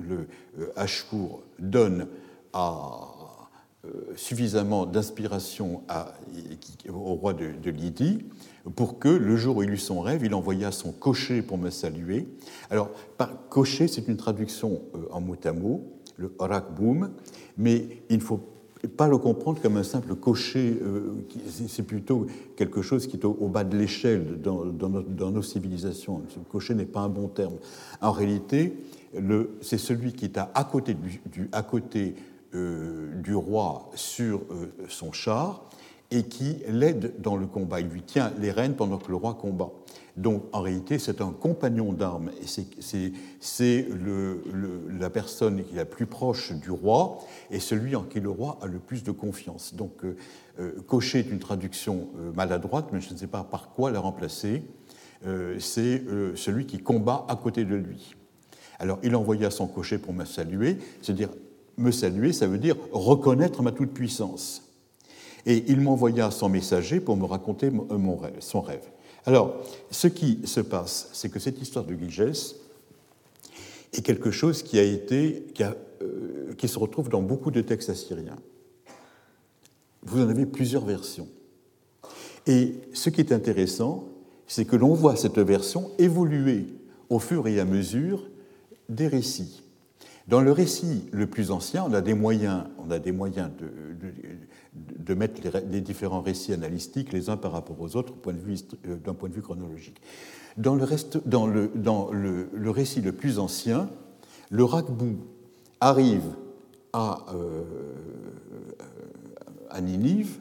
[0.56, 2.08] le Ashur, donne
[3.86, 5.82] euh, suffisamment d'inspiration
[6.88, 8.24] au roi de, Lydie
[8.74, 11.70] pour que le jour où il eut son rêve, il envoya son cocher pour me
[11.70, 12.26] saluer.
[12.70, 15.84] Alors, par cocher, c'est une traduction euh, en mot à mot,
[16.16, 16.32] le
[16.74, 17.12] boom,
[17.58, 18.40] mais il ne faut
[18.88, 21.24] pas le comprendre comme un simple cocher, euh,
[21.68, 22.26] c'est plutôt
[22.56, 26.22] quelque chose qui est au, bas de l'échelle dans, nos, civilisations.
[26.28, 27.54] Ce cocher n'est pas un bon terme.
[28.00, 28.76] En réalité,
[29.60, 32.14] c'est celui qui est à, côté du, à côté
[32.54, 35.64] euh, du roi sur euh, son char
[36.10, 37.80] et qui l'aide dans le combat.
[37.80, 39.70] Il lui tient les rênes pendant que le roi combat.
[40.16, 42.30] Donc en réalité, c'est un compagnon d'armes
[42.80, 43.86] c'est
[44.98, 47.18] la personne qui est la plus proche du roi
[47.50, 49.74] et celui en qui le roi a le plus de confiance.
[49.74, 54.00] Donc euh, cocher est une traduction maladroite, mais je ne sais pas par quoi la
[54.00, 54.62] remplacer.
[55.58, 56.02] c'est
[56.34, 58.14] celui qui combat à côté de lui.
[58.78, 61.30] Alors il envoya son cocher pour me saluer, c'est-à-dire
[61.76, 64.65] me saluer, ça veut dire reconnaître ma toute-puissance.
[65.46, 68.82] Et il m'envoya son messager pour me raconter rêve, son rêve.
[69.24, 69.56] Alors,
[69.90, 72.56] ce qui se passe, c'est que cette histoire de Gigès
[73.92, 78.36] est quelque chose qui a été, euh, qui se retrouve dans beaucoup de textes assyriens.
[80.02, 81.28] Vous en avez plusieurs versions.
[82.46, 84.08] Et ce qui est intéressant,
[84.46, 86.66] c'est que l'on voit cette version évoluer
[87.08, 88.28] au fur et à mesure
[88.88, 89.62] des récits.
[90.28, 93.50] Dans le récit le plus ancien, on a des moyens, on a des moyens
[94.74, 99.28] de, mettre les, différents récits analytiques les uns par rapport aux autres euh, d'un point,
[99.28, 100.00] de vue chronologique.
[100.56, 103.88] Dans, le, reste, dans, le, dans le, récit le plus ancien,
[104.50, 105.16] le Rakbou
[105.80, 106.34] arrive
[106.92, 107.62] à, euh,
[109.80, 110.38] Ninive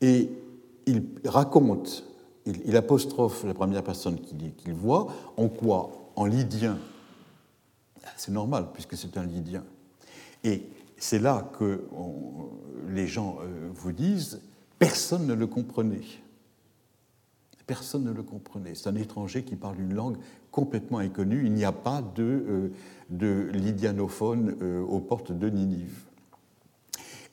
[0.00, 0.30] et
[0.86, 2.04] il raconte,
[2.46, 6.78] il, apostrophe la première personne qu'il voit, en quoi, en lydien,
[8.16, 9.64] c'est normal, puisque c'est un lydien.
[10.44, 11.84] Et c'est là que
[12.88, 14.40] les gens euh, vous disent
[14.78, 16.04] personne ne le comprenait.
[17.66, 18.74] Personne ne le comprenait.
[18.74, 20.18] C'est un étranger qui parle une langue
[20.52, 21.44] complètement inconnue.
[21.46, 22.72] Il n'y a pas de, euh,
[23.10, 26.04] de lydianophone euh, aux portes de Ninive.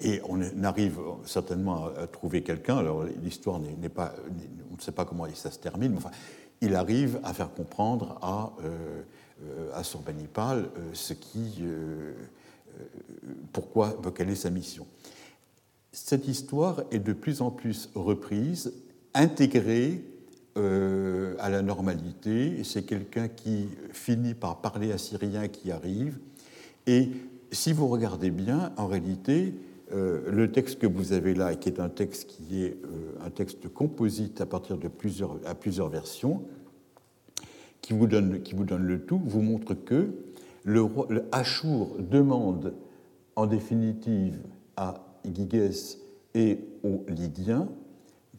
[0.01, 2.77] Et on arrive certainement à, trouver quelqu'un.
[2.77, 4.13] Alors l'histoire n'est pas,
[4.71, 6.11] on ne sait pas comment ça se termine, mais enfin,
[6.61, 9.03] il arrive à faire comprendre à euh,
[9.73, 12.13] à Sorbanipal euh, ce qui, euh,
[13.51, 14.85] pourquoi, est sa mission.
[15.91, 18.73] Cette histoire est de plus en plus reprise,
[19.13, 20.03] intégrée
[20.55, 22.63] à la normalité.
[22.63, 26.19] C'est quelqu'un qui finit par parler assyrien qui arrive.
[26.85, 27.09] Et
[27.51, 29.55] si vous regardez bien, en réalité,
[29.91, 32.77] le texte que vous avez là, qui est un texte qui est
[33.23, 36.43] un texte composite à partir de plusieurs, à plusieurs versions,
[37.83, 40.15] qui vous donne, le tout, vous montre que
[40.63, 42.73] le, roi, Achour demande
[43.35, 44.39] en définitive
[44.77, 45.99] à Gigès
[46.33, 47.67] et aux Lydiens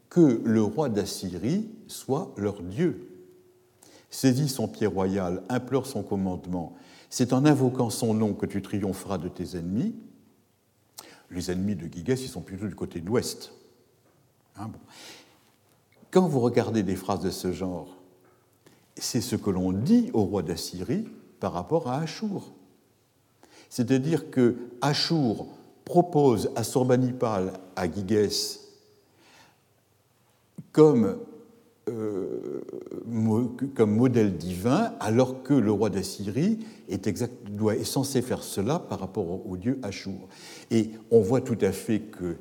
[0.08, 3.06] que le roi d'Assyrie soit leur Dieu.
[4.10, 6.74] Saisis son pied royal, implore son commandement.
[7.10, 9.94] C'est en invoquant son nom que tu triompheras de tes ennemis.
[11.30, 13.52] Les ennemis de Gigès, ils sont plutôt du côté de l'ouest.
[14.56, 14.70] Hein,
[16.10, 17.93] Quand vous regardez des phrases de ce genre,
[18.96, 21.06] c'est ce que l'on dit au roi d'Assyrie
[21.40, 22.52] par rapport à Achour.
[23.68, 25.48] C'est-à-dire que Achour
[25.84, 28.60] propose à Sorbanipal, à Gigès,
[30.72, 31.18] comme,
[31.88, 32.60] euh,
[33.74, 39.46] comme modèle divin, alors que le roi d'Assyrie est, est, censé faire cela par rapport
[39.46, 40.28] au dieu Achour.
[40.70, 42.36] Et on voit tout à fait que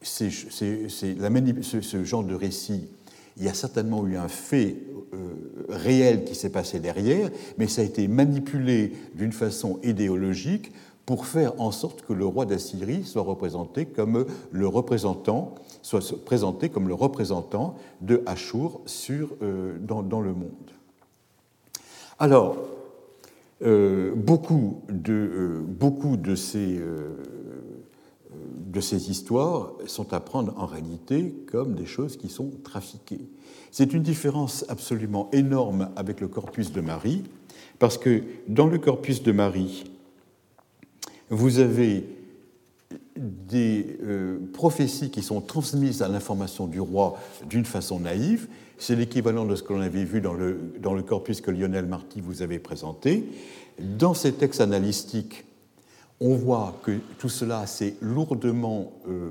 [0.00, 2.88] c'est, ce genre de récit
[3.36, 4.76] il y a certainement eu un fait
[5.12, 5.34] euh,
[5.68, 10.72] réel qui s'est passé derrière, mais ça a été manipulé d'une façon idéologique
[11.04, 16.68] pour faire en sorte que le roi d'Assyrie soit représenté comme le représentant, soit présenté
[16.68, 20.70] comme le représentant de Achour sur, euh, dans, le monde.
[22.18, 22.56] Alors,
[23.62, 26.80] euh, beaucoup, de, beaucoup de ces
[28.74, 33.26] de ces histoires sont à prendre en réalité comme des choses qui sont trafiquées.
[33.70, 37.22] C'est une différence absolument énorme avec le corpus de Marie,
[37.78, 39.84] parce que dans le corpus de Marie,
[41.30, 42.04] vous avez
[43.16, 47.16] des euh, prophéties qui sont transmises à l'information du roi
[47.48, 48.48] d'une façon naïve.
[48.76, 51.86] C'est l'équivalent de ce que l'on avait vu dans le, dans le corpus que Lionel
[51.86, 53.24] Marty vous avait présenté.
[53.78, 55.44] Dans ces textes analytiques,
[56.20, 59.30] on voit que tout cela s'est lourdement euh,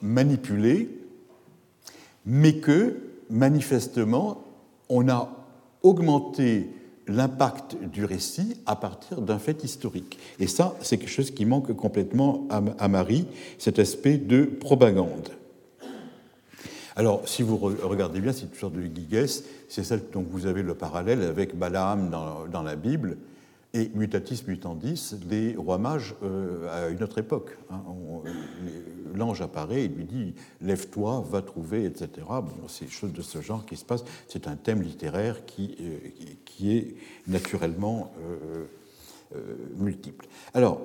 [0.00, 0.88] manipulé,
[2.24, 2.96] mais que
[3.30, 4.44] manifestement,
[4.88, 5.30] on a
[5.82, 6.70] augmenté
[7.08, 10.18] l'impact du récit à partir d'un fait historique.
[10.38, 13.26] Et ça, c'est quelque chose qui manque complètement à Marie,
[13.58, 15.30] cet aspect de propagande.
[16.94, 20.62] Alors, si vous regardez bien, c'est une sorte de guiguesse, c'est celle dont vous avez
[20.62, 23.16] le parallèle avec Balaam dans, la Bible,
[23.74, 27.56] et mutatis mutandis, les rois mages euh, à une autre époque.
[27.70, 27.82] Hein.
[29.14, 32.10] L'ange apparaît et lui dit Lève-toi, va trouver, etc.
[32.68, 34.04] C'est des choses de ce genre qui se passent.
[34.28, 35.98] C'est un thème littéraire qui, euh,
[36.44, 36.96] qui est
[37.26, 38.66] naturellement euh,
[39.76, 40.26] multiple.
[40.52, 40.80] Alors,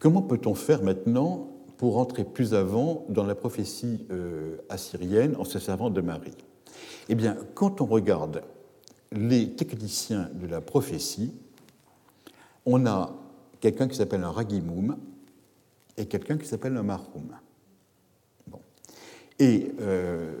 [0.00, 4.06] comment peut-on faire maintenant pour entrer plus avant dans la prophétie
[4.68, 6.34] assyrienne en se servant de Marie?
[7.08, 8.42] Eh bien, quand on regarde
[9.12, 11.32] les techniciens de la prophétie,
[12.66, 13.14] on a
[13.60, 14.96] quelqu'un qui s'appelle un ragimoum
[15.96, 17.36] et quelqu'un qui s'appelle un mahroum.
[19.38, 20.38] Et euh,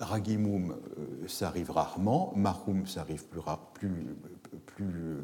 [0.00, 4.06] ragimoum, euh, ça arrive rarement, mahroum, ça arrive plus,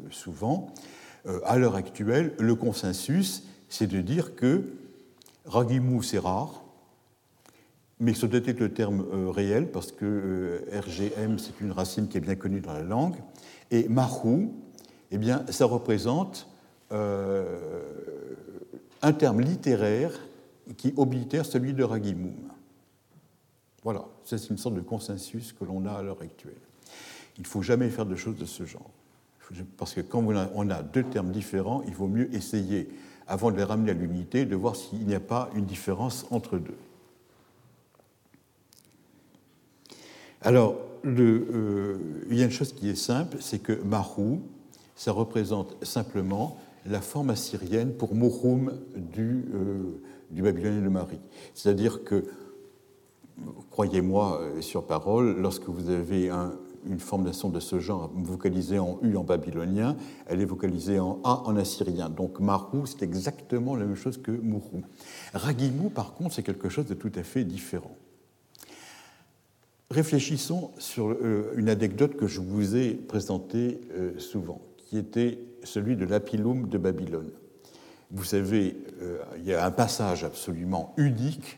[0.09, 0.73] souvent.
[1.25, 4.63] Euh, à l'heure actuelle, le consensus, c'est de dire que
[5.45, 6.63] ragimou, c'est rare,
[7.99, 12.21] mais ça doit être le terme réel parce que RGM, c'est une racine qui est
[12.21, 13.15] bien connue dans la langue.
[13.71, 14.53] Et mahou,
[15.13, 16.47] eh bien, ça représente
[16.91, 17.59] euh,
[19.03, 20.11] un terme littéraire
[20.75, 22.33] qui oblitère celui de Ragimoum.
[23.83, 26.53] Voilà, c'est une sorte de consensus que l'on a à l'heure actuelle.
[27.37, 28.89] Il ne faut jamais faire de choses de ce genre.
[29.77, 32.89] Parce que quand on a deux termes différents, il vaut mieux essayer,
[33.27, 36.57] avant de les ramener à l'unité, de voir s'il n'y a pas une différence entre
[36.57, 36.77] deux.
[40.41, 41.99] Alors, euh,
[42.31, 44.41] il y a une chose qui est simple, c'est que Mahou,
[45.03, 50.01] ça représente simplement la forme assyrienne pour Mouroum du, euh,
[50.31, 51.19] du babylonien de Marie.
[51.53, 52.23] C'est-à-dire que,
[53.69, 56.29] croyez-moi euh, sur parole, lorsque vous avez
[56.85, 61.43] une formation de ce genre vocalisée en U en babylonien, elle est vocalisée en A
[61.47, 62.09] en assyrien.
[62.09, 64.83] Donc Marou, c'est exactement la même chose que Mourou.
[65.33, 67.97] Ragimou, par contre, c'est quelque chose de tout à fait différent.
[69.91, 73.81] Réfléchissons sur euh, une anecdote que je vous ai présentée
[74.17, 74.61] souvent
[74.93, 77.31] qui était celui de l'Apilum de Babylone.
[78.11, 81.57] Vous savez, euh, il y a un passage absolument unique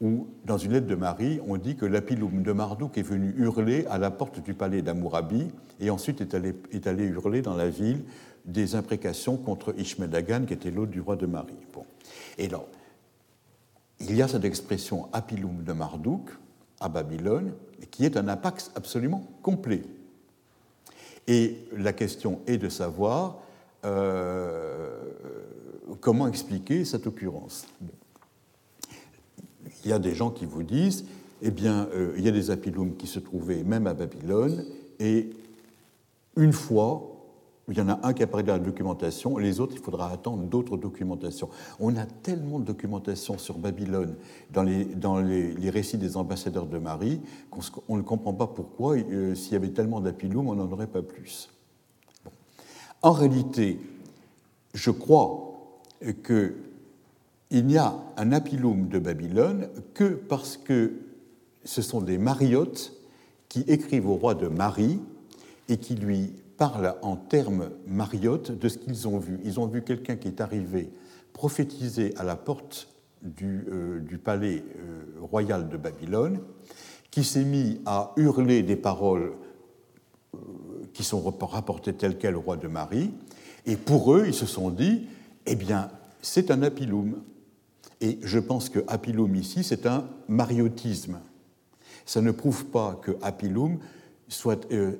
[0.00, 3.86] où, dans une lettre de Marie, on dit que l'Apilum de Marduk est venu hurler
[3.88, 5.46] à la porte du palais d'Amourabi
[5.78, 8.02] et ensuite est allé, hurler dans la ville
[8.46, 11.54] des imprécations contre Ishmedagan, qui était l'hôte du roi de Marie.
[11.72, 11.86] Bon.
[12.36, 12.64] Et là,
[14.00, 16.30] il y a cette expression Apilum de Marduk
[16.80, 17.52] à Babylone,
[17.92, 19.82] qui est un impact absolument complet.
[21.26, 23.38] Et la question est de savoir
[23.84, 25.00] euh,
[26.00, 27.66] comment expliquer cette occurrence.
[29.84, 31.04] Il y a des gens qui vous disent,
[31.42, 34.64] eh bien, euh, il y a des apilums qui se trouvaient même à Babylone,
[34.98, 35.30] et
[36.36, 37.13] une fois
[37.68, 40.42] il y en a un qui apparaît dans la documentation, les autres, il faudra attendre
[40.44, 41.48] d'autres documentations.
[41.80, 44.16] On a tellement de documentation sur Babylone
[44.52, 49.34] dans les, dans les, récits des ambassadeurs de Marie qu'on ne comprend pas pourquoi, euh,
[49.34, 51.48] s'il y avait tellement d'apilum, on n'en aurait pas plus.
[53.00, 53.78] En réalité,
[54.74, 55.54] je crois
[56.22, 60.92] qu'il n'y a un apilum de Babylone que parce que
[61.64, 62.92] ce sont des mariottes
[63.48, 65.00] qui écrivent au roi de Marie
[65.68, 69.40] et qui lui parlent en termes mariottes de ce qu'ils ont vu.
[69.44, 70.90] Ils ont vu quelqu'un qui est arrivé
[71.32, 72.88] prophétiser à la porte
[73.22, 76.40] du, euh, palais euh, royal de Babylone,
[77.10, 79.34] qui s'est mis à hurler des paroles
[80.34, 80.38] euh,
[80.92, 83.12] qui sont rapportées telles quelles au roi de Marie,
[83.66, 85.06] et pour eux, ils se sont dit,
[85.46, 85.90] eh bien,
[86.22, 87.22] c'est un apilum.
[88.00, 91.18] Et je pense que apilum ici, c'est un mariotisme.
[92.04, 93.78] Ça ne prouve pas que apilum
[94.34, 94.92] soit, euh,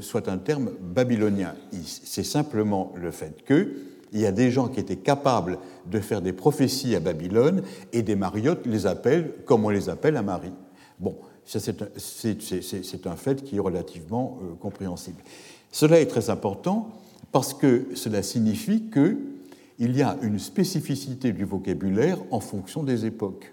[0.00, 1.54] soit un terme babylonien.
[1.84, 6.32] C'est simplement le fait qu'il y a des gens qui étaient capables de faire des
[6.32, 7.62] prophéties à Babylone
[7.92, 10.52] et des mariottes les appellent comme on les appelle à Marie.
[10.98, 15.22] Bon, c'est un, fait qui est relativement euh, compréhensible.
[15.70, 16.90] Cela est très important
[17.32, 23.52] parce que cela signifie qu'il y a une spécificité du vocabulaire en fonction des époques.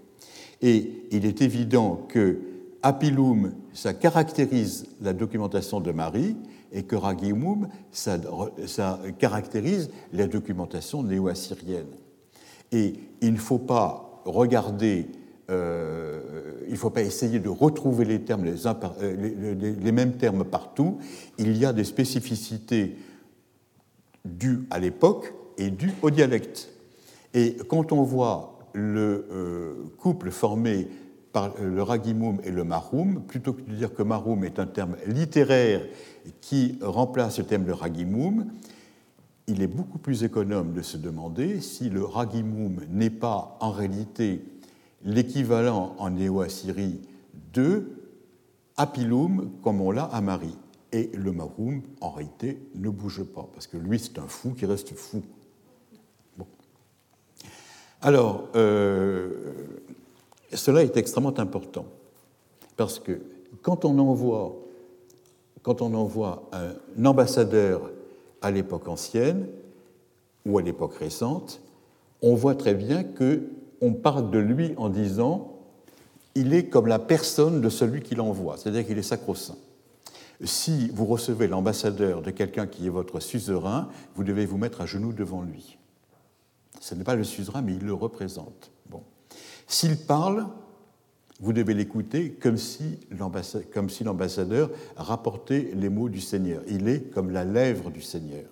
[0.62, 2.38] Et il est évident que
[2.84, 6.36] Apilum, ça caractérise la documentation de Marie,
[6.72, 8.20] et que Ragimum, ça,
[9.18, 11.88] caractérise la documentation néo-assyrienne.
[12.72, 15.08] Et il ne faut pas regarder,
[15.50, 16.22] euh,
[16.68, 20.98] il ne faut pas essayer de retrouver les, termes, euh, les, mêmes termes partout.
[21.38, 22.98] Il y a des spécificités
[24.26, 26.70] dues à l'époque et dues au dialecte.
[27.34, 30.88] Et quand on voit le euh, couple formé
[31.62, 35.82] le ragimum et le marum, plutôt que de dire que marum est un terme littéraire
[36.42, 38.48] qui remplace le terme de ragimum,
[39.48, 44.44] il est beaucoup plus économe de se demander si le ragimum n'est pas en réalité
[45.04, 47.02] l'équivalent en néo-assyrie
[47.54, 47.92] de
[48.76, 50.58] apilum comme on l'a à Marie.
[50.92, 54.66] Et le marum, en réalité, ne bouge pas, parce que lui, c'est un fou qui
[54.66, 55.22] reste fou.
[58.02, 59.32] Alors, euh,
[60.56, 61.86] cela est extrêmement important,
[62.76, 63.22] parce que
[63.62, 64.56] quand on envoie,
[65.62, 67.92] quand on envoie un ambassadeur
[68.42, 69.48] à l'époque ancienne
[70.46, 71.62] ou à l'époque récente,
[72.22, 75.54] on voit très bien qu'on parle de lui en disant
[76.36, 79.58] il est comme la personne de celui qui l'envoie, c'est-à-dire qu'il est sacro-saint.
[80.44, 84.86] Si vous recevez l'ambassadeur de quelqu'un qui est votre suzerain, vous devez vous mettre à
[84.86, 85.80] genoux devant lui.
[86.80, 88.72] Ce n'est pas le suzerain, mais il le représente.
[88.88, 89.02] Bon.
[89.68, 90.48] S'il parle,
[91.40, 93.00] vous devez l'écouter comme si
[94.04, 96.64] l'ambassadeur rapportait les mots du Seigneur.
[96.68, 98.46] Il est comme la lèvre du Seigneur.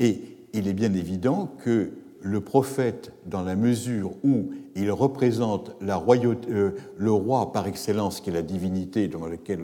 [0.00, 0.22] Et
[0.54, 1.90] il est bien évident que
[2.20, 8.20] le prophète, dans la mesure où il représente la royauté, euh, le roi par excellence,
[8.20, 9.60] qui est la divinité dans laquelle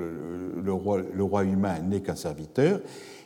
[0.62, 2.80] le, roi, le roi humain n'est qu'un serviteur,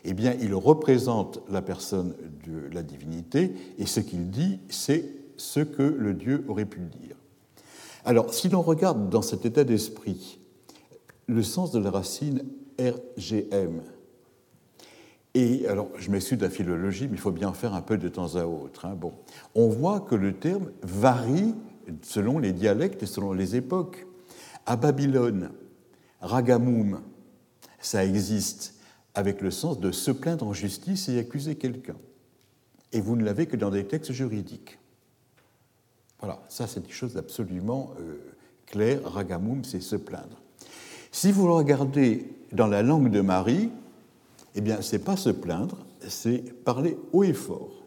[0.04, 2.14] eh bien, il représente la personne
[2.46, 5.04] de la divinité, et ce qu'il dit, c'est
[5.38, 7.16] ce que le Dieu aurait pu dire.
[8.04, 10.38] Alors, si l'on regarde dans cet état d'esprit
[11.26, 12.42] le sens de la racine
[12.78, 13.82] RGM,
[15.34, 17.98] et alors, je m'excuse de la philologie, mais il faut bien en faire un peu
[17.98, 18.86] de temps à autre.
[18.86, 18.94] Hein.
[18.94, 19.12] Bon.
[19.54, 21.54] On voit que le terme varie
[22.02, 24.06] selon les dialectes et selon les époques.
[24.66, 25.50] À Babylone,
[26.20, 27.00] ragamum,
[27.78, 28.74] ça existe
[29.14, 31.96] avec le sens de se plaindre en justice et accuser quelqu'un.
[32.92, 34.77] Et vous ne l'avez que dans des textes juridiques.
[36.20, 38.16] Voilà, ça c'est une chose absolument euh,
[38.66, 39.00] claire.
[39.04, 40.40] Ragamum, c'est se plaindre.
[41.12, 43.70] Si vous regardez dans la langue de Marie,
[44.54, 47.84] eh bien, c'est pas se plaindre, c'est parler haut et fort.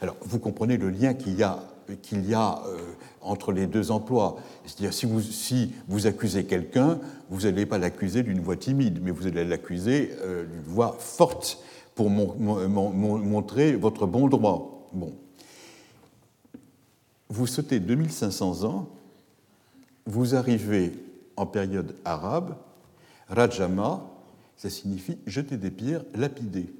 [0.00, 1.60] Alors, vous comprenez le lien qu'il y a,
[2.02, 2.78] qu'il y a euh,
[3.20, 4.36] entre les deux emplois.
[4.64, 6.98] C'est-à-dire, si vous, si vous accusez quelqu'un,
[7.30, 11.62] vous n'allez pas l'accuser d'une voix timide, mais vous allez l'accuser euh, d'une voix forte
[11.94, 14.88] pour montrer votre bon droit.
[14.92, 15.12] Bon
[17.28, 18.88] vous sautez 2500 ans,
[20.06, 20.92] vous arrivez
[21.36, 22.56] en période arabe,
[23.28, 24.08] Rajama,
[24.56, 26.72] ça signifie jeter des pierres, lapider.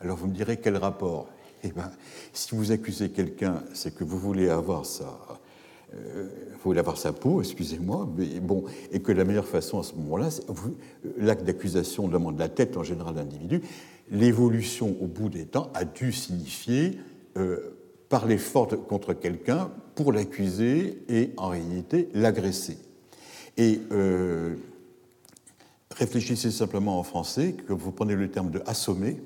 [0.00, 1.28] Alors vous me direz quel rapport?
[1.62, 1.90] Eh bien,
[2.32, 5.18] si vous accusez quelqu'un, c'est que vous voulez avoir sa,
[5.94, 6.28] euh,
[6.62, 10.28] voulez avoir sa peau, excusez-moi, mais bon, et que la meilleure façon à ce moment-là,
[11.16, 13.62] l'acte d'accusation demande la tête en général de l'individu.
[14.10, 16.98] L'évolution au bout des temps a dû signifier
[17.36, 17.73] euh,
[18.08, 22.78] parler fort contre quelqu'un pour l'accuser et en réalité l'agresser.
[23.56, 24.56] Et euh,
[25.90, 29.20] réfléchissez simplement en français, que vous prenez le terme de assommer,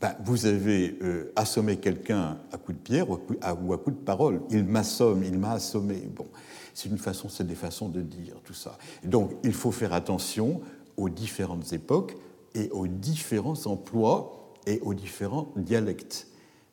[0.00, 4.42] ben, vous avez euh, assommé quelqu'un à coup de pierre ou à coup, de parole.
[4.50, 5.96] Il m'assomme, il m'a assommé.
[6.14, 6.26] Bon,
[6.74, 8.76] c'est une façon, c'est des façons de dire tout ça.
[9.04, 10.60] donc, il faut faire attention
[10.98, 12.16] aux différentes époques
[12.54, 16.26] et aux différents emplois et aux différents dialectes.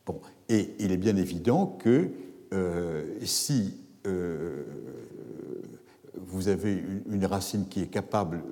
[0.05, 2.09] Bon, et il est bien évident que
[2.53, 4.63] euh, si euh,
[6.17, 8.43] vous avez une racine qui est capable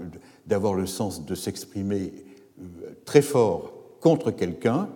[0.45, 2.13] d'avoir le sens de s'exprimer
[2.59, 2.63] euh,
[3.05, 4.89] très fort contre quelqu'un,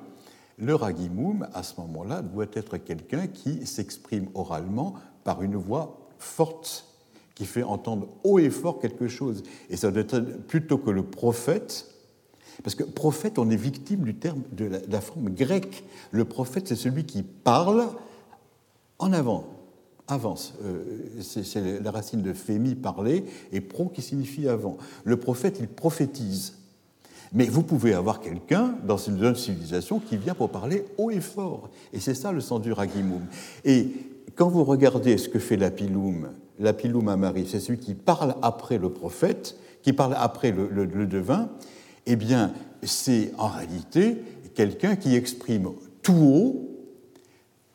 [0.58, 4.96] le ragimum, à ce moment-là, doit être quelqu'un qui s'exprime oralement
[5.26, 6.88] par une voix forte,
[7.36, 9.44] qui fait entendre haut et fort quelque chose.
[9.70, 11.94] Et ça doit être plutôt que le prophète,
[12.64, 15.84] parce que prophète, on est victime du terme de la, forme grecque.
[16.12, 17.88] Le prophète, c'est celui qui parle
[19.00, 19.46] en avant,
[20.08, 20.54] avance.
[20.64, 20.84] Euh,
[21.22, 24.78] c'est la racine de fémi, parler, et pro qui signifie avant.
[25.04, 26.56] Le prophète, il prophétise.
[27.34, 31.22] Mais vous pouvez avoir quelqu'un dans une jeune civilisation qui vient pour parler haut et
[31.22, 31.70] fort.
[31.92, 33.22] Et c'est ça le sens du ragimum.
[33.66, 33.90] Et
[34.36, 36.30] quand vous regardez ce que fait l'apilum,
[36.60, 41.50] l'apilum à Marie, c'est celui qui parle après le prophète, qui parle après le devin,
[42.06, 42.54] eh bien,
[42.84, 44.18] c'est en réalité
[44.54, 45.70] quelqu'un qui exprime
[46.02, 46.72] tout haut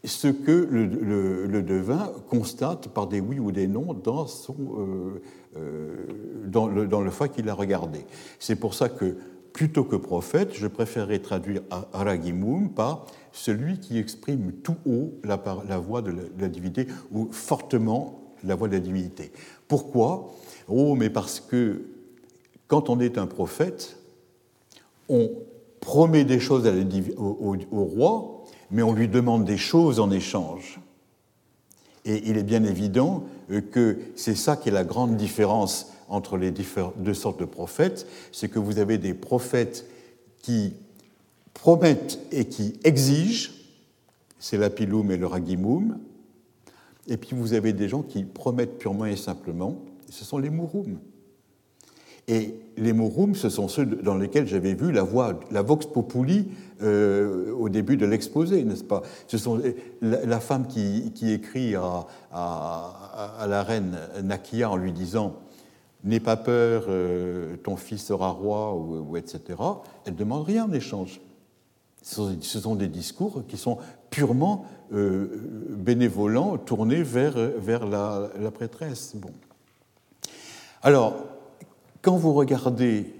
[0.05, 5.23] ce que le, devin constate par des oui ou des non dans, son, euh,
[5.57, 6.07] euh,
[6.47, 8.07] dans, le, dans le qu'il a regardé.
[8.39, 9.17] C'est pour ça que
[9.53, 11.61] plutôt que prophète, je préférerais traduire
[11.93, 15.37] Aragimum par celui qui exprime tout haut la,
[15.79, 19.33] voix de la, divinité ou fortement la voix de la divinité.
[19.69, 20.33] Pourquoi?
[20.69, 21.83] Oh, mais parce que
[22.69, 24.00] quand on est un prophète,
[25.11, 25.31] on
[25.81, 26.71] promet des choses
[27.19, 30.81] au roi, mais on lui demande des choses en échange.
[32.05, 36.39] Et il est bien évident euh, que c'est ça qui est la grande différence entre
[36.39, 39.87] les deux sortes de prophètes, c'est que vous avez des prophètes
[40.39, 40.75] qui
[41.55, 43.53] promettent et qui exigent,
[44.39, 45.99] c'est l'apilum et le ragimum,
[47.07, 49.77] et puis vous avez des gens qui promettent purement et simplement,
[50.09, 50.99] ce sont les mouroum.
[52.31, 56.47] Et les mouroum, ce sont ceux dans lesquels j'avais vu la voix, la vox populi
[56.81, 59.03] euh, au début de l'exposé, n'est-ce pas?
[59.27, 59.61] Ce sont
[60.01, 65.35] la, femme qui, écrit à, la reine Nakia en lui disant
[66.05, 68.79] N'aie pas peur, euh, ton fils sera roi,
[69.17, 69.41] etc.
[70.05, 71.21] Elle ne demande rien en échange.
[72.01, 73.79] Ce sont, des discours qui sont
[74.09, 75.27] purement euh,
[75.71, 79.17] bénévolents, tournés vers, vers la, la prêtresse.
[79.17, 79.33] Bon.
[80.81, 81.17] Alors,
[82.03, 83.13] quand vous regardez,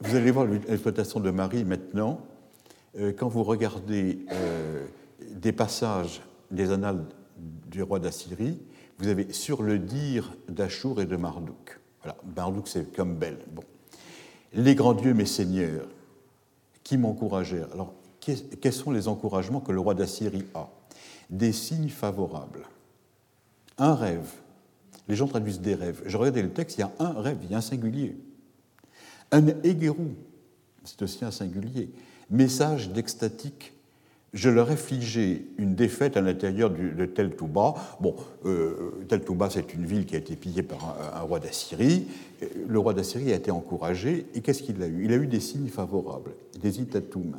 [0.00, 2.20] vous allez voir l'exploitation de Marie maintenant,
[2.98, 4.86] euh, quand vous regardez euh,
[5.32, 7.04] des passages des annales
[7.66, 8.58] du roi d'Assyrie,
[8.98, 11.80] vous avez sur le dire d'Achour et de Marduk.
[12.02, 13.38] Voilà, Marduk c'est comme belle.
[13.52, 13.62] Bon.
[14.52, 15.88] Les grands dieux, mes seigneurs,
[16.82, 17.68] qui m'encouragèrent.
[17.72, 20.68] Alors, quels sont les encouragements que le roi d'Assyrie a?
[21.28, 22.66] Des signes favorables.
[23.78, 24.30] Un rêve.
[25.08, 26.02] Les gens traduisent des rêves.
[26.06, 28.16] Je regardais le texte, il y a un rêve, il y a un singulier.
[29.30, 30.10] Un éguérou,
[30.84, 31.90] c'est aussi un singulier
[32.30, 33.72] message d'extatique.
[34.32, 37.74] Je leur ai fligé une défaite à l'intérieur de Tel Touba.
[38.00, 42.06] Bon, euh, Tel Touba, c'est une ville qui a été pillée par un, roi d'Assyrie.
[42.68, 44.26] Le roi d'Assyrie a été encouragé.
[44.34, 45.04] Et qu'est-ce qu'il a eu?
[45.04, 47.36] Il a eu des signes favorables, des itatum.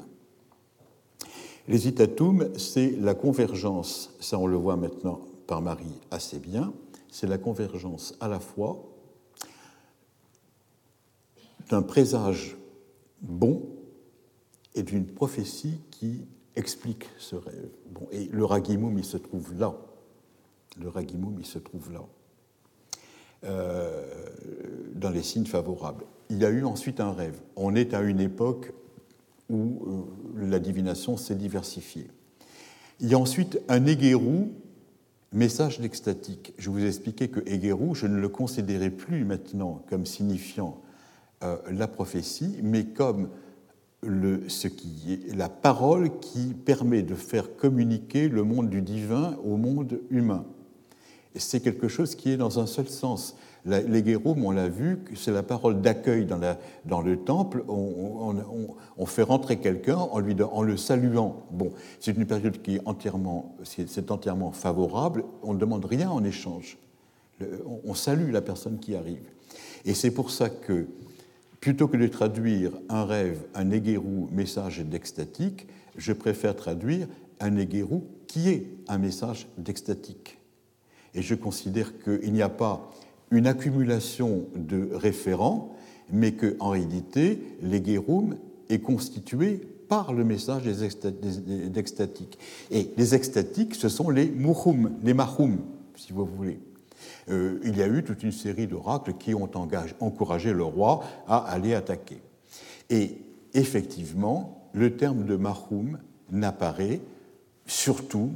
[1.68, 6.74] Les itatum, c'est la convergence, ça on le voit maintenant par Marie assez bien,
[7.18, 8.86] c'est la convergence à la fois
[11.68, 12.56] d'un présage
[13.22, 13.64] bon
[14.76, 17.70] et d'une prophétie qui explique ce rêve.
[17.90, 19.76] Bon, et le ragimum, il se trouve là.
[20.80, 22.06] Le ragimum, il se trouve là,
[23.46, 24.30] euh,
[24.94, 26.06] dans les signes favorables.
[26.30, 27.42] Il y a eu ensuite un rêve.
[27.56, 28.74] On est à une époque
[29.50, 30.06] où
[30.36, 32.12] euh, la divination s'est diversifiée.
[33.00, 34.54] Il y a ensuite un éguérou,
[35.34, 36.54] message d'extatique.
[36.58, 40.82] Je vous ai expliqué que éguérou, je ne le considérais plus maintenant comme signifiant
[41.44, 43.30] euh, la prophétie, mais comme
[44.02, 49.38] le, ce qui est la parole qui permet de faire communiquer le monde du divin
[49.44, 50.46] au monde humain.
[51.38, 53.36] C'est quelque chose qui est dans un seul sens.
[53.66, 57.66] Guéroumes, on l'a vu, c'est la parole d'accueil dans, le temple.
[57.68, 61.44] On, fait rentrer quelqu'un en le saluant.
[61.52, 65.26] Bon, c'est une période qui est entièrement, c'est entièrement favorable.
[65.44, 66.78] On ne demande rien en échange.
[67.84, 69.30] on salue la personne qui arrive.
[69.86, 70.88] Et c'est pour ça que
[71.60, 75.68] Plutôt que de traduire un rêve, un éguérou, message d'extatique,
[75.98, 77.08] je préfère traduire
[77.40, 80.37] un éguérou qui est un message d'extatique.
[81.18, 82.92] Et je considère qu'il n'y a pas
[83.32, 85.76] une accumulation de référents,
[86.12, 88.38] mais qu'en réalité, l'éguéroum
[88.70, 89.60] est constitué
[89.90, 90.84] par le message des
[91.78, 92.38] extatiques.
[92.72, 95.58] Et les extatiques, ce sont les mouhoum, les mahoum,
[95.96, 96.60] si vous voulez.
[97.30, 99.50] Euh, il y a eu toute une série d'oracles qui ont
[100.00, 102.22] encouragé le roi à aller attaquer.
[102.90, 103.18] Et
[103.54, 105.98] effectivement, le terme de Mahoum
[106.32, 107.02] n'apparaît
[107.66, 108.32] surtout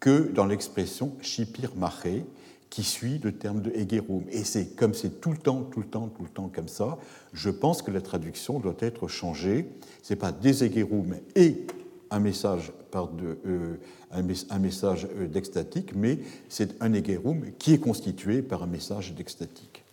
[0.00, 2.24] que dans l'expression Shipir Maché,
[2.70, 4.24] qui suit le terme de Egerum.
[4.30, 6.98] Et c'est comme c'est tout le temps, tout le temps, tout le temps comme ça,
[7.32, 9.70] je pense que la traduction doit être changée.
[10.02, 11.66] Ce n'est pas des Egerum et
[12.10, 13.76] un message, par de, euh,
[14.10, 16.18] un, message euh, d'extatique, mais
[16.48, 19.84] c'est un égerum qui est constitué par un message d'extatique.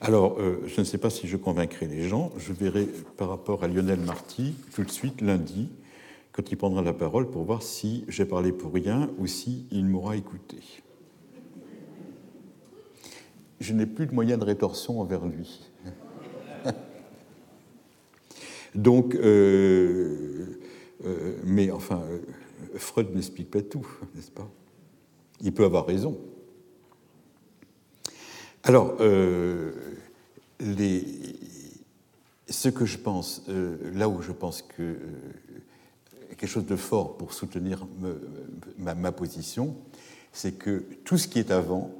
[0.00, 3.64] Alors, euh, je ne sais pas si je convaincrai les gens, je verrai par rapport
[3.64, 5.68] à Lionel Marty tout de suite lundi,
[6.38, 9.86] quand il prendra la parole, pour voir si j'ai parlé pour rien ou si il
[9.86, 10.58] m'aura écouté.
[13.58, 15.68] Je n'ai plus de moyen de rétorsion envers lui.
[18.76, 20.60] Donc, euh,
[21.42, 22.20] mais enfin, euh,
[22.76, 24.48] Freud n'explique pas tout, n'est-ce pas?
[25.40, 26.20] Il peut avoir raison.
[28.62, 29.72] Alors, euh,
[32.48, 33.42] ce que je pense,
[33.92, 34.94] là où je pense que
[36.38, 37.86] quelque chose de fort pour soutenir
[38.78, 39.76] ma, position,
[40.32, 41.90] c'est que tout ce qui est avant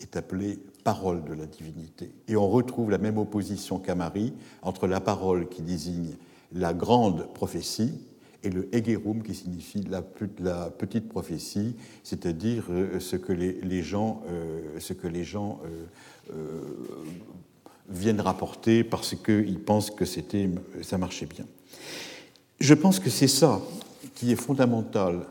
[0.00, 2.10] est appelé parole de la divinité.
[2.28, 6.14] Et on retrouve la même opposition qu'à Marie entre la parole qui désigne
[6.52, 7.92] la grande prophétie
[8.42, 11.74] et le Hegerum qui signifie la, petite prophétie,
[12.04, 15.60] c'est-à-dire euh, ce que les, gens, euh, ce que les gens
[16.32, 16.60] euh,
[17.88, 20.04] viennent rapporter parce qu'ils pensent que
[20.82, 21.44] ça marchait bien.
[22.58, 23.60] Je pense que c'est ça
[24.14, 25.26] qui est fondamental,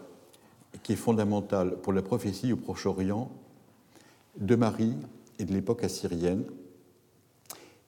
[1.82, 3.32] pour la prophétie au Proche-Orient
[4.38, 4.94] de Marie
[5.40, 6.44] et de l'époque assyrienne,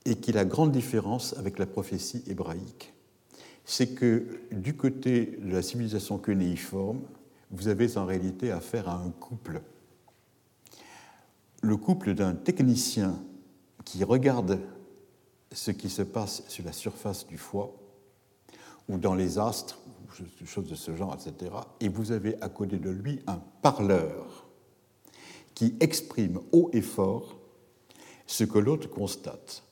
[0.05, 2.93] et qui est la grande différence avec la prophétie hébraïque.
[3.65, 7.01] C'est que du côté de la civilisation cunéiforme,
[7.51, 9.61] vous avez en réalité affaire à un couple.
[11.61, 13.19] Le couple d'un technicien
[13.85, 14.59] qui regarde
[15.51, 17.71] ce qui se passe sur la surface du foie
[18.89, 19.79] ou dans les astres,
[20.45, 21.51] choses de ce genre, etc.
[21.79, 24.47] Et vous avez à côté de lui un parleur
[25.53, 27.37] qui exprime haut et fort
[28.25, 29.63] ce que l'autre constate.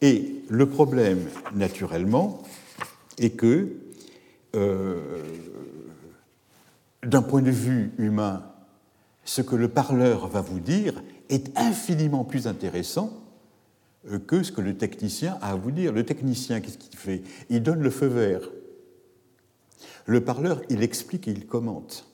[0.00, 2.42] Et le problème, naturellement,
[3.18, 3.76] est que,
[4.54, 5.22] euh,
[7.02, 8.44] d'un point de vue humain,
[9.24, 13.25] ce que le parleur va vous dire est infiniment plus intéressant
[14.26, 15.92] que ce que le technicien a à vous dire.
[15.92, 17.22] Le technicien, qu'est-ce qu'il fait?
[17.48, 18.50] Il donne le feu vert.
[20.06, 22.08] Le parleur, il explique et il commente.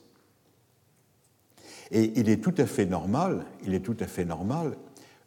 [1.91, 4.75] Et il est tout à fait normal, il est tout à fait normal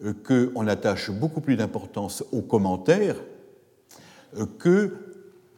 [0.02, 3.22] euh, qu'on attache beaucoup plus d'importance aux commentaires
[4.36, 4.92] euh, que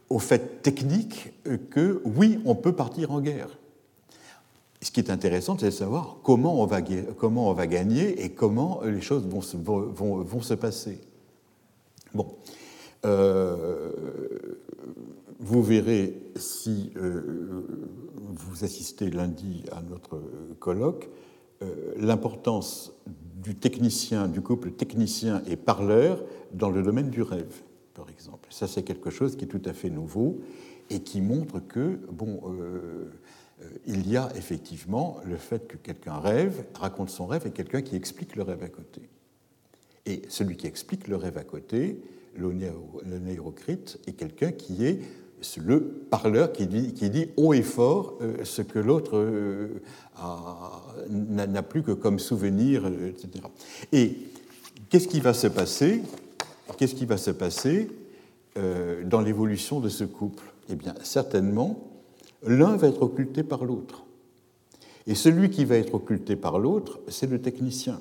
[0.09, 1.33] au fait technique
[1.69, 3.58] que oui, on peut partir en guerre.
[4.81, 6.81] Ce qui est intéressant, c'est de savoir comment on, va,
[7.17, 11.01] comment on va gagner et comment les choses vont se, passer.
[12.13, 12.35] Bon.
[13.05, 13.91] Euh,
[15.39, 17.65] vous verrez si euh,
[18.15, 20.21] vous assistez lundi à notre
[20.59, 21.09] colloque
[21.61, 22.93] euh, l'importance
[23.41, 26.23] du technicien, du couple technicien et parleur
[26.53, 27.63] dans le domaine du rêve,
[27.93, 28.47] par exemple.
[28.49, 30.39] Ça, c'est quelque chose qui est tout à fait nouveau
[30.89, 32.41] et qui montre que, bon,
[33.85, 37.95] il y a effectivement le fait que quelqu'un rêve, raconte son rêve, et quelqu'un qui
[37.95, 39.01] explique le rêve à côté.
[40.05, 42.01] Et celui qui explique le rêve à côté,
[42.35, 42.53] le
[43.19, 44.99] néocrite, est quelqu'un qui est
[45.57, 49.81] le parleur qui dit, qui dit haut et fort euh, ce que l'autre euh,
[51.09, 53.45] n'a plus que comme souvenir, etc.
[53.93, 54.17] Et
[54.89, 56.01] qu'est-ce qui va se passer?
[56.77, 57.89] Qu'est-ce qui va se passer
[59.05, 60.43] dans l'évolution de ce couple?
[60.69, 61.88] Eh bien, certainement,
[62.43, 64.05] l'un va être occulté par l'autre.
[65.07, 67.99] Et celui qui va être occulté par l'autre, c'est le technicien.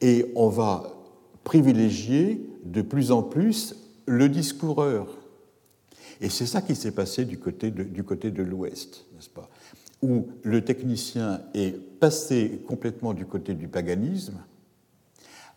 [0.00, 0.94] Et on va
[1.42, 3.76] privilégier de plus en plus
[4.06, 5.18] le discoureur.
[6.20, 9.48] Et c'est ça qui s'est passé du côté de, du côté de l'Ouest, n'est-ce pas?
[10.02, 14.38] Où le technicien est passé complètement du côté du paganisme,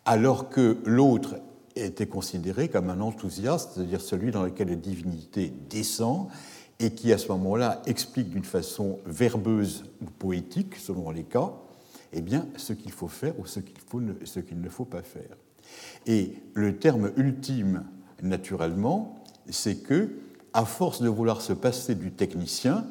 [0.04, 1.36] alors que l'autre
[1.76, 6.28] était considéré comme un enthousiaste, c'est-à-dire celui dans lequel la divinité descend
[6.80, 11.52] et qui à ce moment-là explique d'une façon verbeuse ou poétique, selon les cas,
[12.12, 15.36] eh bien, ce qu'il faut faire ou ce qu'il, qu'il ne faut pas faire.
[16.06, 17.84] Et le terme ultime,
[18.22, 20.10] naturellement, c'est que,
[20.52, 22.86] à force de vouloir se passer du technicien,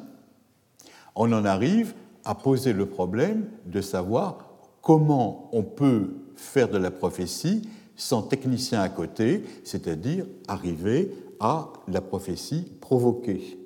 [1.16, 4.48] on en arrive à poser le problème de savoir
[4.82, 12.00] comment on peut faire de la prophétie sans technicien à côté, c'est-à-dire arriver à la
[12.00, 13.58] prophétie provoquée.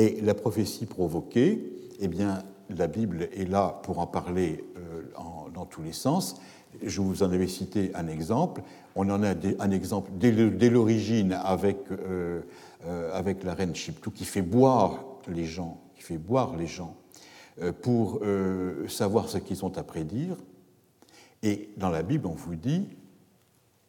[0.00, 1.62] Et la prophétie provoquée,
[2.00, 5.02] eh bien, la Bible est là pour en parler euh,
[5.52, 6.40] dans tous les sens.
[6.82, 8.62] Je vous en avais cité un exemple.
[8.96, 12.40] On en a un exemple dès l'origine avec, euh,
[12.86, 16.96] euh, avec la reine Chiptou qui fait boire les gens, qui fait boire les gens
[17.82, 18.22] pour
[18.88, 20.36] savoir ce qu'ils ont à prédire.
[21.42, 22.86] Et dans la Bible, on vous dit,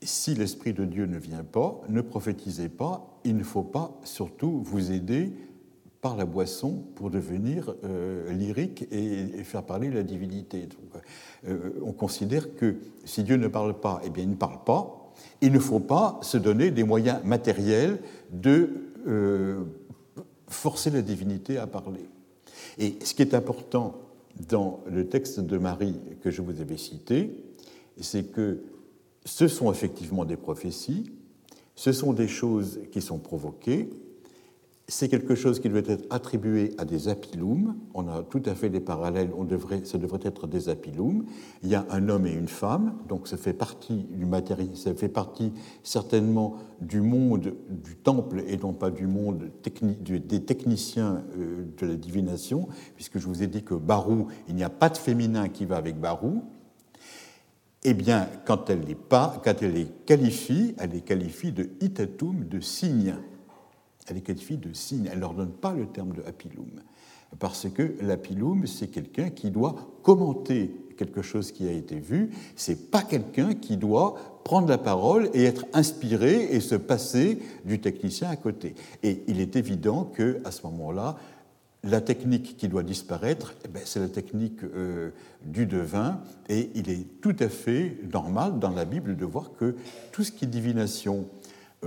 [0.02, 4.62] si l'Esprit de Dieu ne vient pas, ne prophétisez pas, il ne faut pas surtout
[4.62, 5.32] vous aider
[6.02, 10.68] par la boisson pour devenir euh, lyrique et, faire parler la divinité.
[11.48, 15.14] Euh, on considère que si Dieu ne parle pas, eh bien, il ne parle pas.
[15.42, 18.00] Il ne faut pas se donner des moyens matériels
[18.32, 18.70] de
[19.08, 19.64] euh,
[20.48, 22.10] forcer la divinité à parler.
[22.80, 23.96] Et ce qui est important
[24.50, 27.44] dans le texte de Marie que je vous avais cité,
[28.00, 28.64] c'est que
[29.24, 31.12] ce sont effectivement des prophéties,
[31.76, 33.90] ce sont des choses qui sont provoquées,
[34.92, 37.78] c'est quelque chose qui doit être attribué à des apilums.
[37.94, 41.24] On a tout à fait des parallèles, on devrait, ça devrait être des apilums.
[41.64, 44.94] Il y a un homme et une femme, donc ça fait partie du matériel, ça
[44.94, 49.50] fait partie certainement du monde du temple et non pas du monde
[49.90, 54.64] des techniciens euh, de la divination, puisque je vous ai dit que Barou, il n'y
[54.64, 56.44] a pas de féminin qui va avec Barou.
[57.86, 62.60] eh bien, quand elle les, quand elle les qualifie, elle les qualifie de itatum, de
[62.60, 63.16] signe.
[64.12, 65.08] Elle qualifie de signe.
[65.10, 66.70] Elle ne leur donne pas le terme de apilum.
[67.40, 72.30] Parce que l'apilum, c'est quelqu'un qui doit commenter quelque chose qui a été vu.
[72.56, 77.80] C'est pas quelqu'un qui doit prendre la parole et être inspiré et se passer du
[77.80, 78.76] technicien à côté.
[79.02, 81.18] Et il est évident que à ce moment-là,
[81.84, 85.10] la technique qui doit disparaître, eh ben, c'est la technique euh,
[85.44, 89.76] du devin, et il est tout à fait normal dans la Bible de voir que
[90.12, 91.26] tout ce qui est divination,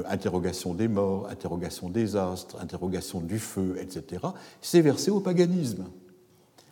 [0.09, 4.23] interrogation des morts, interrogation des astres, interrogation du feu, etc.,
[4.61, 5.85] c'est versé au paganisme.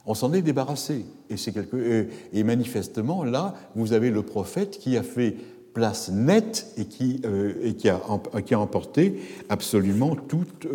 [0.07, 1.05] On s'en est débarrassé.
[1.31, 2.09] Et, quelque...
[2.32, 5.36] et, manifestement, là, vous avez le prophète qui a fait
[5.73, 10.66] place nette et qui, euh, a, emporté absolument toute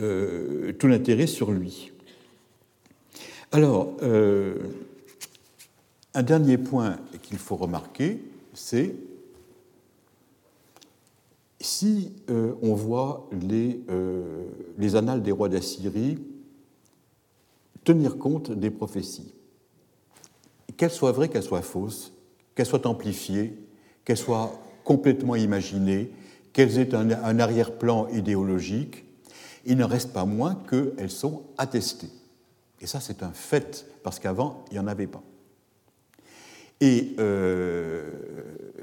[0.00, 1.92] euh, tout l'intérêt sur lui.
[3.52, 4.56] Alors, euh,
[6.14, 8.18] un dernier point qu'il faut remarquer,
[8.54, 8.96] c'est
[11.64, 13.80] si euh, on voit les,
[14.78, 16.18] les, annales des rois d'Assyrie
[17.84, 19.34] tenir compte des prophéties,
[20.76, 22.12] qu'elles soient vraies, qu'elles soient fausses,
[22.54, 23.58] qu'elles soient amplifiées,
[24.04, 24.52] qu'elles soient
[24.84, 26.10] complètement imaginées,
[26.52, 29.04] qu'elles aient un arrière-plan idéologique,
[29.66, 32.10] il ne reste pas moins qu'elles sont attestées.
[32.80, 35.22] Et ça, c'est un fait, parce qu'avant, il n'y en avait pas.
[36.80, 38.10] Et euh,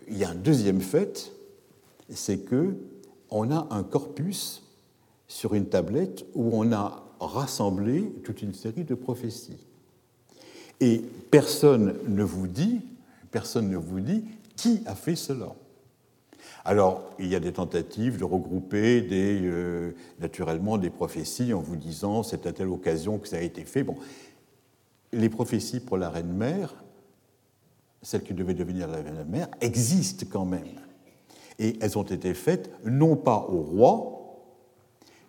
[0.08, 1.32] il y a un deuxième fait,
[2.14, 2.76] c'est que
[3.30, 4.64] on a un corpus
[5.28, 9.66] sur une tablette où on a rassemblé toute une série de prophéties.
[10.82, 12.82] Et personne ne vous dit,
[13.30, 14.26] personne ne vous dit
[14.56, 15.56] qui a fait cela.
[16.66, 22.24] Alors, il y a des tentatives de regrouper euh, naturellement des prophéties en vous disant
[22.24, 23.84] c'est à telle occasion que ça a été fait.
[23.84, 23.96] Bon,
[25.14, 26.76] les prophéties pour la reine mère,
[28.02, 30.68] celle qui devait devenir la reine mère, existent quand même.
[31.62, 34.42] Et elles ont été faites non pas au roi,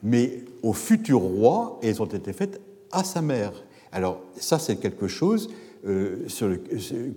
[0.02, 2.60] mais au futur roi, et elles ont été faites
[2.90, 3.52] à sa mère.
[3.92, 5.50] Alors, ça, c'est quelque chose
[5.86, 6.26] euh,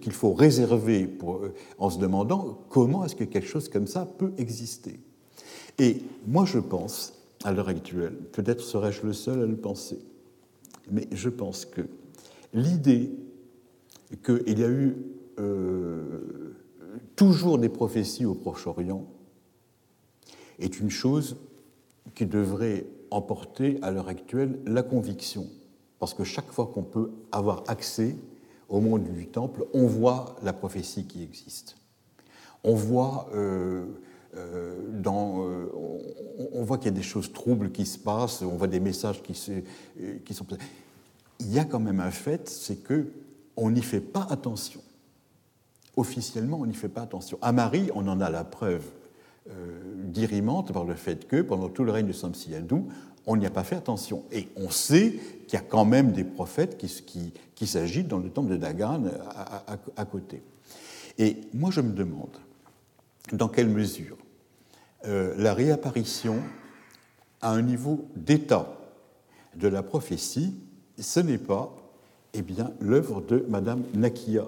[0.01, 4.33] qu'il faut réserver euh, en se demandant comment est-ce que quelque chose comme ça peut
[4.37, 4.99] exister.
[5.79, 7.13] Et moi, je pense,
[7.43, 9.99] à l'heure actuelle, peut-être serais-je le seul à le penser,
[10.91, 11.81] mais je pense que
[12.53, 13.11] l'idée
[14.23, 14.95] qu'il y a eu
[15.39, 16.55] euh,
[17.15, 19.05] toujours des prophéties au Proche-Orient
[20.59, 21.37] est une chose
[22.13, 25.47] qui devrait emporter à l'heure actuelle la conviction.
[25.99, 28.15] Parce que chaque fois qu'on peut avoir accès
[28.69, 31.77] au monde du temple, on voit la prophétie qui existe.
[32.63, 33.85] On voit, euh,
[34.35, 35.67] euh, euh,
[36.63, 39.35] voit qu'il y a des choses troubles qui se passent, on voit des messages qui,
[39.35, 39.51] se,
[40.25, 40.45] qui sont...
[41.39, 43.07] Il y a quand même un fait, c'est que
[43.57, 44.81] on n'y fait pas attention.
[45.97, 47.37] Officiellement, on n'y fait pas attention.
[47.41, 48.83] À Marie, on en a la preuve
[50.05, 52.87] dirimante par le fait que, pendant tout le règne de Samsiadou,
[53.27, 54.23] on n'y a pas fait attention.
[54.31, 58.51] Et on sait qu'il y a quand même des prophètes qui, s'agitent dans le temple
[58.51, 59.03] de Dagan
[59.95, 60.43] à, côté.
[61.17, 62.37] Et moi, je me demande
[63.31, 64.17] dans quelle mesure
[65.05, 66.37] euh, la réapparition
[67.41, 68.67] à un niveau d'état
[69.55, 70.55] de la prophétie,
[70.99, 71.75] ce n'est pas
[72.33, 74.45] eh bien, l'œuvre de Madame Nakia,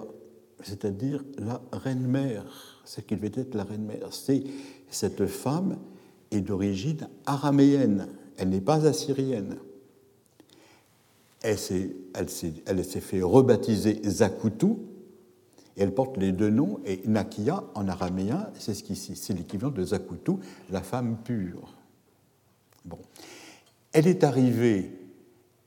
[0.62, 2.44] c'est-à-dire la reine-mère,
[2.84, 4.12] celle qui devait être la reine-mère.
[4.12, 4.42] C'est
[4.90, 5.78] cette femme
[6.30, 9.56] est d'origine araméenne, elle n'est pas assyrienne.
[11.40, 14.72] Elle s'est, fait rebaptiser Zakutu,
[15.76, 19.72] et elle porte les deux noms, et Nakia, en araméen, c'est, ce qui, c'est l'équivalent
[19.72, 20.32] de Zakutu,
[20.70, 21.74] la femme pure.
[22.84, 22.98] Bon.
[23.92, 24.90] Elle est arrivée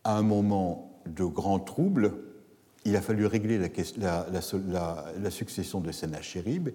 [0.04, 2.14] à un moment de grand trouble.
[2.86, 6.70] Il a fallu régler la, succession de Sennacherib.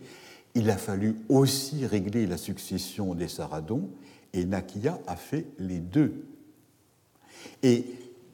[0.54, 3.90] Il a fallu aussi régler la succession des Saradons.
[4.32, 6.26] Et Nakia a fait les deux.
[7.62, 7.86] Et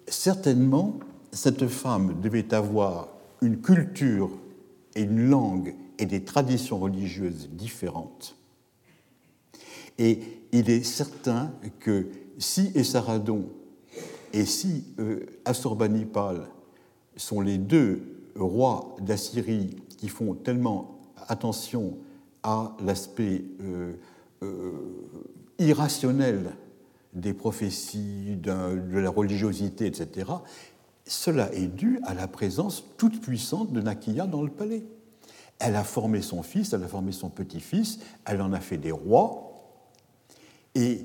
[0.06, 0.98] certainement,
[1.32, 3.08] cette femme devait avoir
[3.40, 4.30] une culture
[4.94, 8.36] et une langue et des traditions religieuses différentes.
[9.98, 10.20] Et
[10.52, 12.08] il est certain que
[12.38, 13.48] si Essaradon
[14.32, 16.48] et si euh, Assurbanipal
[17.16, 18.02] sont les deux
[18.36, 20.98] rois d'Assyrie qui font tellement
[21.28, 21.98] attention
[22.42, 23.92] à l'aspect euh,
[24.42, 24.72] euh,
[25.58, 26.56] irrationnel
[27.12, 30.30] des prophéties, de la religiosité, etc.,
[31.04, 34.84] cela est dû à la présence toute puissante de Nakia dans le palais.
[35.58, 38.92] Elle a formé son fils, elle a formé son petit-fils, elle en a fait des
[38.92, 39.52] rois,
[40.74, 41.04] et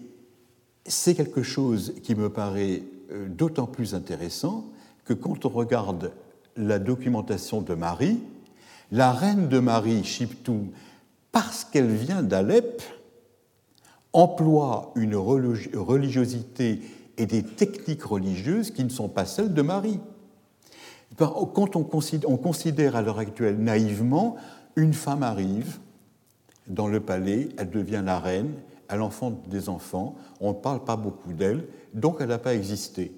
[0.86, 4.72] c'est quelque chose qui me paraît euh, d'autant plus intéressant
[5.08, 6.12] que quand on regarde
[6.58, 8.20] la documentation de Marie,
[8.92, 10.72] La reine de Marie, Chiptou,
[11.32, 12.82] parce qu'elle vient d'Alep,
[14.14, 16.82] emploie une religiosité
[17.18, 20.00] et des techniques religieuses qui ne sont pas celles de Marie.
[21.18, 24.38] Quand on considère, à l'heure actuelle naïvement,
[24.76, 25.80] une femme arrive
[26.68, 28.54] dans le palais, elle devient la reine,
[28.90, 33.12] elle enfante des enfants, on ne parle pas beaucoup d'elle, donc elle n'a pas existé.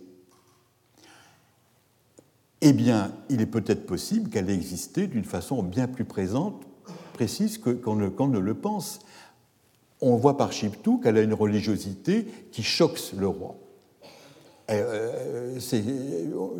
[2.62, 6.62] Eh bien, il est peut-être possible qu'elle ait existé d'une façon bien plus présente,
[7.14, 9.00] précise qu'on ne, ne, le pense.
[10.02, 13.56] On voit par Chiptou qu'elle a une religiosité qui choque le roi.
[14.70, 15.58] Euh,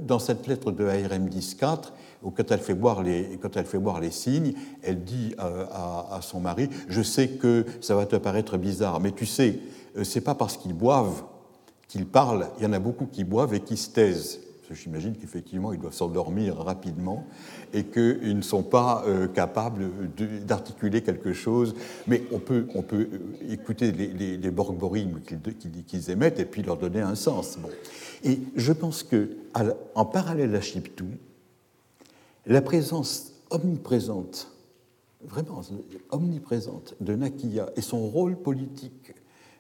[0.02, 1.92] dans cette lettre de ARM 10.4,
[2.24, 5.66] où quand elle, fait boire les, quand elle fait boire les signes, elle dit euh,
[5.72, 9.60] à, son mari Je sais que ça va te paraître bizarre, mais tu sais,
[9.96, 11.24] euh, c'est pas parce qu'ils boivent
[11.88, 14.40] qu'ils parlent, il y en a beaucoup qui boivent et qui se taisent.
[14.74, 17.26] J'imagine qu'effectivement, ils doivent s'endormir rapidement
[17.74, 19.90] et qu'ils ne sont pas capables
[20.46, 21.76] d'articuler quelque chose.
[22.08, 23.08] Mais on peut, on peut
[23.50, 24.52] écouter les, les,
[25.88, 27.58] qu'ils émettent et puis leur donner un sens.
[27.60, 27.70] Bon.
[28.24, 29.30] Et je pense que,
[29.96, 31.08] en parallèle à Chiptou,
[32.46, 34.52] la présence omniprésente,
[35.24, 35.62] vraiment
[36.12, 39.14] omniprésente de Nakia et son rôle politique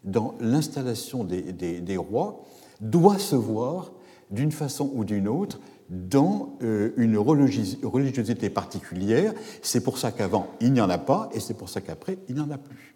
[0.03, 2.43] dans l'installation des, rois
[2.81, 3.91] doit se voir
[4.29, 9.33] d'une façon ou d'une autre dans euh, une religiosité particulière.
[9.61, 12.35] C'est pour ça qu'avant, il n'y en a pas, et c'est pour ça qu'après, il
[12.35, 12.95] n'y en a plus.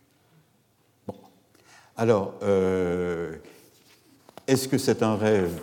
[1.08, 1.16] Bon.
[1.98, 3.36] Alors, euh,
[4.48, 5.60] est-ce que c'est un rêve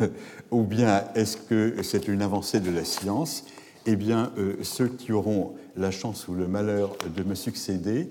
[0.50, 3.44] ou bien est-ce que c'est une avancée de la science?
[3.84, 8.08] Eh bien, euh, ceux qui auront la chance ou le malheur de me succéder